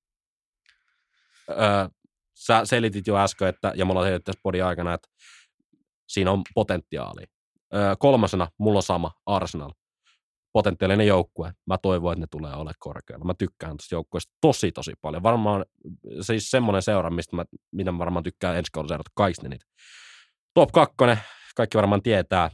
[1.49, 1.89] Öö,
[2.35, 5.07] sä selitit jo äsken, että, ja mulla selitit tässä podin aikana, että
[6.07, 7.27] siinä on potentiaalia.
[7.75, 9.71] Öö, kolmasena mulla on sama, Arsenal.
[10.53, 11.53] Potentiaalinen joukkue.
[11.65, 13.25] Mä toivon, että ne tulee ole korkealla.
[13.25, 15.23] Mä tykkään tästä joukkueesta tosi, tosi paljon.
[15.23, 15.65] Varmaan
[16.21, 19.65] siis semmoinen seura, mistä mä, mitä mä varmaan tykkään ensi kaudella seurata kaikista niitä.
[20.53, 20.95] Top 2,
[21.55, 22.49] kaikki varmaan tietää,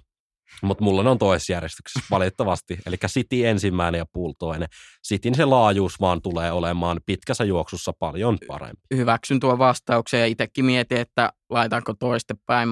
[0.62, 2.78] mutta mulla ne on toisessa järjestyksessä valitettavasti.
[2.86, 4.70] Eli City ensimmäinen ja Pool toinen.
[5.08, 8.82] Cityn se laajuus vaan tulee olemaan pitkässä juoksussa paljon parempi.
[8.96, 12.70] hyväksyn tuon vastauksen ja itsekin mietin, että laitanko toistepäin.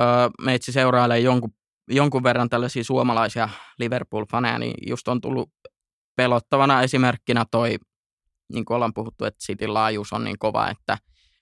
[0.00, 0.06] Öö,
[0.42, 1.50] meitsi seurailee jonkun,
[1.88, 5.50] jonkun verran tällaisia suomalaisia Liverpool-faneja, niin just on tullut
[6.16, 7.76] pelottavana esimerkkinä toi,
[8.52, 10.98] niin kuin ollaan puhuttu, että Cityn laajuus on niin kova, että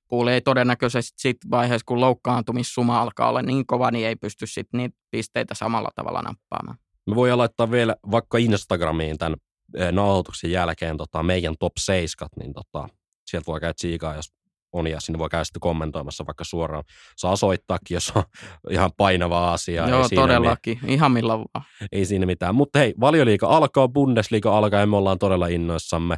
[0.09, 4.79] Pool ei todennäköisesti sit vaiheessa, kun loukkaantumissuma alkaa olla niin kova, niin ei pysty sitten
[4.79, 6.79] niitä pisteitä samalla tavalla nappaamaan.
[7.07, 9.37] Me voidaan laittaa vielä vaikka Instagramiin tämän
[9.77, 12.89] eh, nauhoituksen jälkeen tota, meidän top 7, niin tota,
[13.27, 14.33] sieltä voi käydä tsiikaa, jos
[14.73, 16.85] on, ja sinne voi käydä sitten kommentoimassa vaikka suoraan.
[17.17, 18.23] Saa soittaakin, jos on
[18.71, 19.89] ihan painava asia.
[19.89, 20.79] Joo, ei siinä, mi- todellakin.
[20.87, 21.65] Ihan millä vaan.
[21.93, 22.55] ei siinä mitään.
[22.55, 26.17] Mutta hei, valioliiga alkaa, Bundesliga alkaa ja me ollaan todella innoissamme.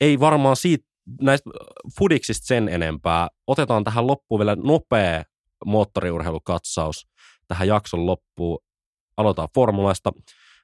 [0.00, 0.84] Ei varmaan siitä,
[1.20, 1.50] näistä
[1.98, 3.28] fudiksista sen enempää.
[3.46, 5.22] Otetaan tähän loppuun vielä nopea
[5.66, 7.06] moottoriurheilukatsaus
[7.48, 8.58] tähän jakson loppuun.
[9.16, 10.12] Aloitetaan formulasta.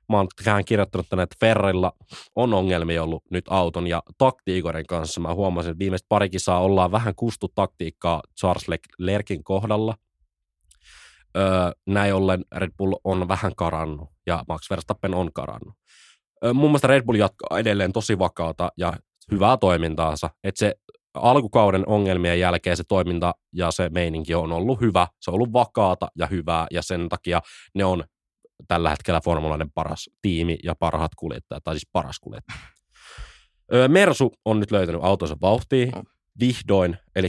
[0.09, 1.93] Mä oon tähän kirjoittanut tänne, että Ferrilla
[2.37, 5.21] on ongelmia ollut nyt auton ja taktiikoiden kanssa.
[5.21, 9.95] Mä huomasin, että viimeiset pari kisaa ollaan vähän kustu taktiikkaa Charles Leclerkin kohdalla.
[11.37, 11.45] Öö,
[11.87, 15.75] näin ollen Red Bull on vähän karannut ja Max Verstappen on karannut.
[16.45, 18.93] Öö, mun mielestä Red Bull jatkaa edelleen tosi vakaata ja
[19.31, 20.31] hyvää toimintaansa.
[20.45, 20.75] Että se
[21.15, 25.09] alkukauden ongelmien jälkeen se toiminta ja se meininki on ollut hyvä.
[25.21, 27.41] Se on ollut vakaata ja hyvää ja sen takia
[27.75, 28.05] ne on
[28.69, 32.59] tällä hetkellä formulainen paras tiimi ja parhaat kuljettajat, tai siis paras kuljettaja.
[33.89, 35.93] Mersu on nyt löytänyt autonsa vauhtiin
[36.41, 37.29] vihdoin, eli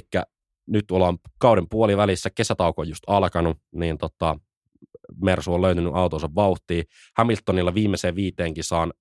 [0.68, 4.38] nyt ollaan kauden puolivälissä, kesätauko on just alkanut, niin tota,
[5.22, 6.84] Mersu on löytänyt autonsa vauhtiin.
[7.18, 8.94] Hamiltonilla viimeiseen viiteenkin saan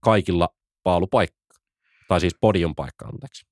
[0.00, 0.48] kaikilla
[0.82, 1.36] paalupaikka,
[2.12, 3.46] tai siis podium paikka, anteeksi.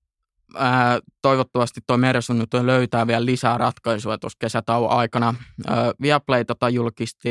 [0.55, 5.35] Ää, toivottavasti tuo Mersu nyt löytää vielä lisää ratkaisuja tuossa kesätauon aikana.
[5.67, 7.29] Ää, Viaplay tota julkisti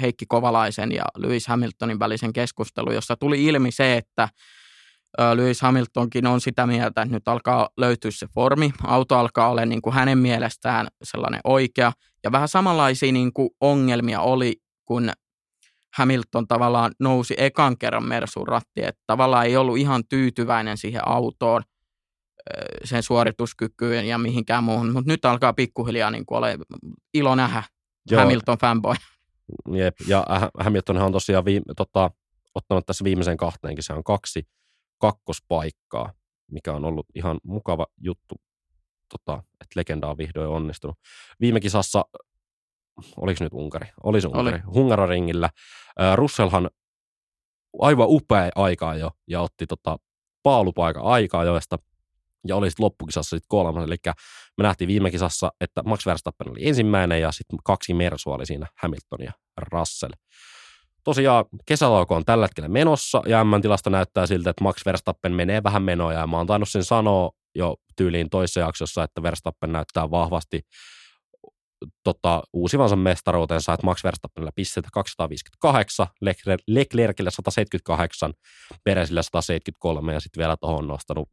[0.00, 4.28] Heikki Kovalaisen ja Lewis Hamiltonin välisen keskustelun, jossa tuli ilmi se, että
[5.34, 8.70] Lewis Hamiltonkin on sitä mieltä, että nyt alkaa löytyä se formi.
[8.82, 11.92] Auto alkaa olla niin kuin hänen mielestään sellainen oikea.
[12.24, 15.10] Ja vähän samanlaisia niin kuin ongelmia oli, kun
[15.98, 18.88] Hamilton tavallaan nousi ekan kerran Mersun rattiin.
[18.88, 21.62] Että tavallaan ei ollut ihan tyytyväinen siihen autoon,
[22.84, 24.92] sen suorituskykyyn ja mihinkään muuhun.
[24.92, 26.46] Mutta nyt alkaa pikkuhiljaa niin olla
[27.14, 27.62] ilo nähdä
[28.10, 28.20] Joo.
[28.20, 28.94] Hamilton fanboy.
[29.72, 30.26] Jep, ja
[30.58, 32.10] Hamilton on tosiaan viime, tota,
[32.54, 34.42] ottanut tässä viimeisen kahteenkin, se on kaksi
[34.98, 36.12] kakkospaikkaa,
[36.50, 38.34] mikä on ollut ihan mukava juttu,
[39.08, 40.96] tota, että legenda on vihdoin onnistunut.
[41.40, 42.04] Viime kisassa,
[43.16, 43.88] oliko nyt Unkari?
[44.02, 44.48] Oli se Unkari.
[44.48, 44.74] Oli.
[44.74, 45.50] Hungaroringillä.
[46.14, 46.70] Russellhan
[47.80, 49.96] aivan upea aikaa jo ja otti tota,
[50.42, 51.78] paalupaikan aikaa joista
[52.48, 53.84] ja oli sitten loppukisassa sitten kolmas.
[53.84, 53.96] Eli
[54.58, 58.66] me nähtiin viime kisassa, että Max Verstappen oli ensimmäinen ja sitten kaksi Mersua oli siinä
[58.82, 60.12] Hamilton ja Russell
[61.04, 65.82] tosiaan kesälauko on tällä hetkellä menossa ja M-tilasta näyttää siltä, että Max Verstappen menee vähän
[65.82, 70.60] menoja ja mä oon tainnut sen sanoa jo tyyliin toisessa jaksossa, että Verstappen näyttää vahvasti
[72.04, 76.06] tota, uusivansa mestaruutensa, että Max Verstappenilla pisteitä 258,
[76.66, 78.32] Leclercillä 178,
[78.84, 81.28] Peresillä 173 ja sitten vielä tuohon nostanut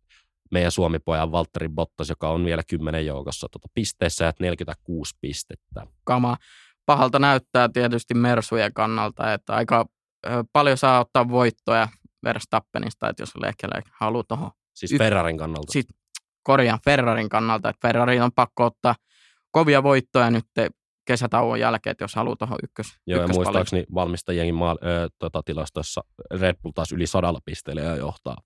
[0.52, 5.88] meidän Suomipojan Valtteri Bottas, joka on vielä kymmenen joukossa tota, pisteessä, että 46 pistettä.
[6.04, 6.38] Kama
[6.86, 9.86] pahalta näyttää tietysti Mersujen kannalta, että aika
[10.54, 11.88] paljon saa ottaa voittoja
[12.24, 14.52] Verstappenista, että jos Leclerc haluaa tuohon.
[14.74, 15.72] Siis Ferrarin kannalta.
[15.72, 15.88] Siis
[16.43, 18.95] korjaan Ferrarin kannalta, että Ferrari on pakko ottaa
[19.58, 20.45] kovia voittoja nyt
[21.05, 22.88] kesätauon jälkeen, että jos haluaa tuohon ykkös.
[23.08, 26.01] Joo, ja muistaakseni valmistajien maal, ö, tota, tilastoissa
[26.32, 28.38] Red Bull taas yli sadalla pisteellä ja johtaa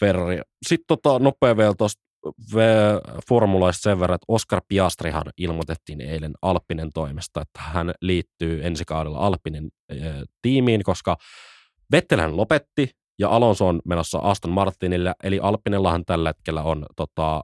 [0.00, 0.40] Ferrari.
[0.66, 2.02] Sitten tota, nopea vielä tuosta
[3.28, 9.18] formulaista sen verran, että Oscar Piastrihan ilmoitettiin eilen Alppinen toimesta, että hän liittyy ensi kaudella
[9.18, 9.68] Alppinen
[10.42, 11.16] tiimiin, koska
[11.92, 17.42] Vettelhän lopetti ja Alonso on menossa Aston Martinille, eli Alppinellahan tällä hetkellä on tota,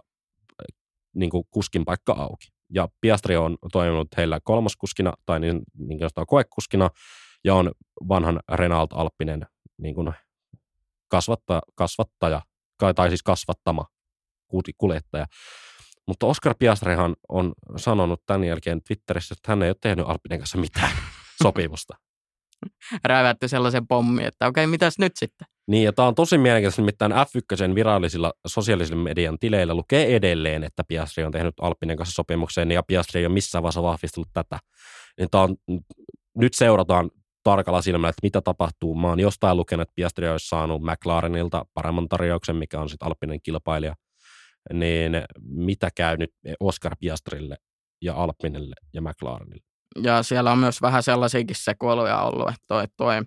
[1.14, 2.53] niin kuin kuskin paikka auki.
[2.74, 6.90] Ja Piastri on toiminut heillä kolmoskuskina tai niin, niin koekuskina
[7.44, 7.72] ja on
[8.08, 9.46] vanhan Renault Alppinen
[9.78, 10.12] niin kuin
[11.08, 12.42] kasvattaja, kasvattaja,
[12.94, 13.86] tai siis kasvattama
[14.78, 15.26] kuljettaja.
[16.06, 20.58] Mutta Oscar Piastrihan on sanonut tämän jälkeen Twitterissä, että hän ei ole tehnyt Alpinen kanssa
[20.58, 20.90] mitään
[21.42, 21.96] sopimusta.
[23.04, 25.46] Rävätty sellaisen pommi, että okei, mitäs nyt sitten?
[25.66, 30.84] Niin, ja tämä on tosi mielenkiintoista, nimittäin F1 virallisilla sosiaalisen median tileillä lukee edelleen, että
[30.88, 34.58] Piastri on tehnyt Alpinen kanssa sopimuksen, ja Piastri ei ole missään vaiheessa vahvistanut tätä.
[35.18, 35.56] Niin tämä on,
[36.36, 37.10] nyt seurataan
[37.42, 38.94] tarkalla silmällä, että mitä tapahtuu.
[38.94, 43.42] Mä oon jostain lukenut, että Piastri olisi saanut McLarenilta paremman tarjouksen, mikä on sitten Alpinen
[43.42, 43.94] kilpailija
[44.72, 45.12] niin
[45.42, 47.56] mitä käy nyt Oscar Piastrille
[48.02, 49.73] ja Alpinelle ja McLarenille?
[50.02, 53.22] Ja siellä on myös vähän sellaisiakin sekoiluja ollut, että toi, toi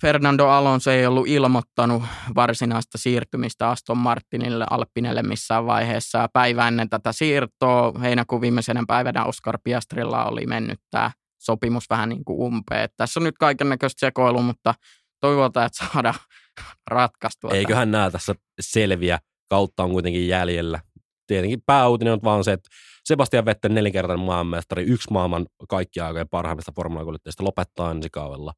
[0.00, 2.02] Fernando Alonso ei ollut ilmoittanut
[2.34, 6.28] varsinaista siirtymistä Aston Martinille Alpinelle missään vaiheessa.
[6.32, 12.24] Päivä ennen tätä siirtoa, heinäkuun viimeisenä päivänä Oscar Piastrilla oli mennyt tämä sopimus vähän niin
[12.24, 12.88] kuin umpeen.
[12.96, 14.74] Tässä on nyt kaiken näköistä sekoilua, mutta
[15.20, 16.14] toivotaan, että saadaan
[16.90, 17.50] ratkaistua.
[17.50, 20.80] Eiköhän nämä tässä selviä kautta on kuitenkin jäljellä.
[21.26, 22.68] Tietenkin pääuutinen on vaan se, että
[23.04, 28.52] Sebastian Vettel nelinkertainen maailmanmestari, yksi maailman kaikki aikojen parhaimmista formulakuljettajista lopettaa ensi kaudella.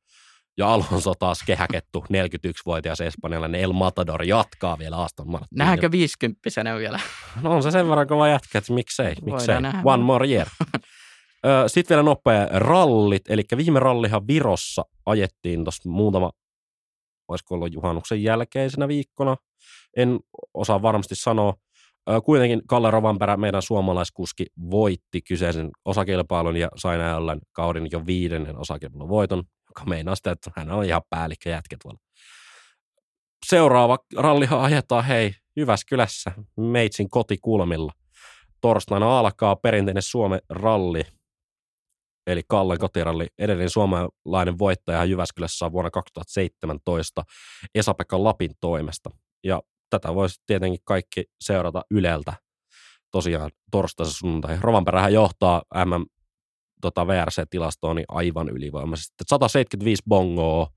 [0.58, 5.58] Ja Alonso taas kehäkettu, 41-vuotias espanjalainen El Matador jatkaa vielä Aston Martin.
[5.58, 6.40] Nähdäänkö 50
[6.78, 7.00] vielä?
[7.42, 9.56] No on se sen verran kova jätkä, että miksei, miksei.
[9.84, 10.48] One more year.
[11.66, 16.30] Sitten vielä nopea rallit, eli viime rallihan Virossa ajettiin tuossa muutama,
[17.28, 19.36] olisiko ollut juhannuksen jälkeisenä viikkona,
[19.96, 20.20] en
[20.54, 21.54] osaa varmasti sanoa.
[22.24, 29.08] Kuitenkin Kalle Rovanperä, meidän suomalaiskuski, voitti kyseisen osakilpailun ja sai näin kauden jo viidennen osakilpailun
[29.08, 31.98] voiton, joka meinaa sitä, että hän on ihan päällikkö jätkä tuolla.
[33.46, 37.92] Seuraava rallihan ajetaan, hei, Jyväskylässä, Meitsin kotikulmilla.
[38.60, 41.02] Torstaina alkaa perinteinen Suomen ralli,
[42.26, 43.26] eli Kallen kotiralli.
[43.38, 47.24] Edellinen suomalainen voittaja Jyväskylässä on vuonna 2017
[47.74, 49.10] Esa-Pekka Lapin toimesta.
[49.44, 52.32] Ja tätä voisi tietenkin kaikki seurata Yleltä
[53.10, 54.58] tosiaan torstaisen sunnuntai.
[54.60, 56.04] Rovanperähän johtaa MM
[56.80, 59.14] tota VRC-tilastoon niin aivan ylivoimaisesti.
[59.26, 60.68] 175 bongoa,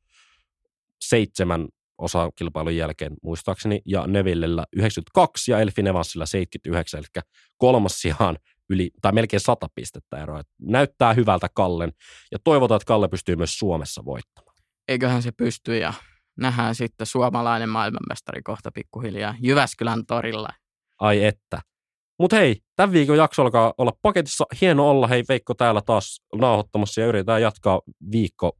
[1.01, 7.23] seitsemän osa kilpailun jälkeen muistaakseni, ja Nevillellä 92 ja Elfin Evansilla 79, eli
[7.57, 8.37] kolmas sijaan
[8.69, 10.41] yli, tai melkein 100 pistettä eroa.
[10.61, 11.91] Näyttää hyvältä Kallen,
[12.31, 14.55] ja toivotaan, että Kalle pystyy myös Suomessa voittamaan.
[14.87, 15.93] Eiköhän se pysty, ja
[16.39, 20.49] nähdään sitten suomalainen maailmanmestari kohta pikkuhiljaa Jyväskylän torilla.
[20.99, 21.61] Ai että.
[22.19, 24.45] Mutta hei, tämän viikon jakso alkaa olla paketissa.
[24.61, 27.81] Hieno olla, hei Veikko täällä taas nauhoittamassa ja yritetään jatkaa
[28.11, 28.51] viikko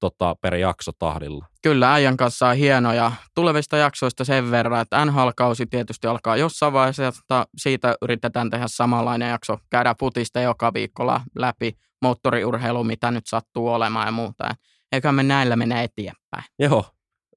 [0.00, 1.46] tota, per jakso tahdilla.
[1.62, 7.06] Kyllä, äijän kanssa on hienoja tulevista jaksoista sen verran, että NHL-kausi tietysti alkaa jossain vaiheessa,
[7.06, 9.58] että siitä yritetään tehdä samanlainen jakso.
[9.70, 14.54] Käydään putista joka viikolla läpi moottoriurheilu, mitä nyt sattuu olemaan ja muuta.
[14.92, 16.44] Eiköhän me näillä mennä eteenpäin.
[16.58, 16.84] Joo,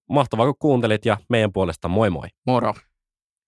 [0.10, 2.28] mahtavaa kun kuuntelit ja meidän puolesta moi moi.
[2.48, 2.74] Moro.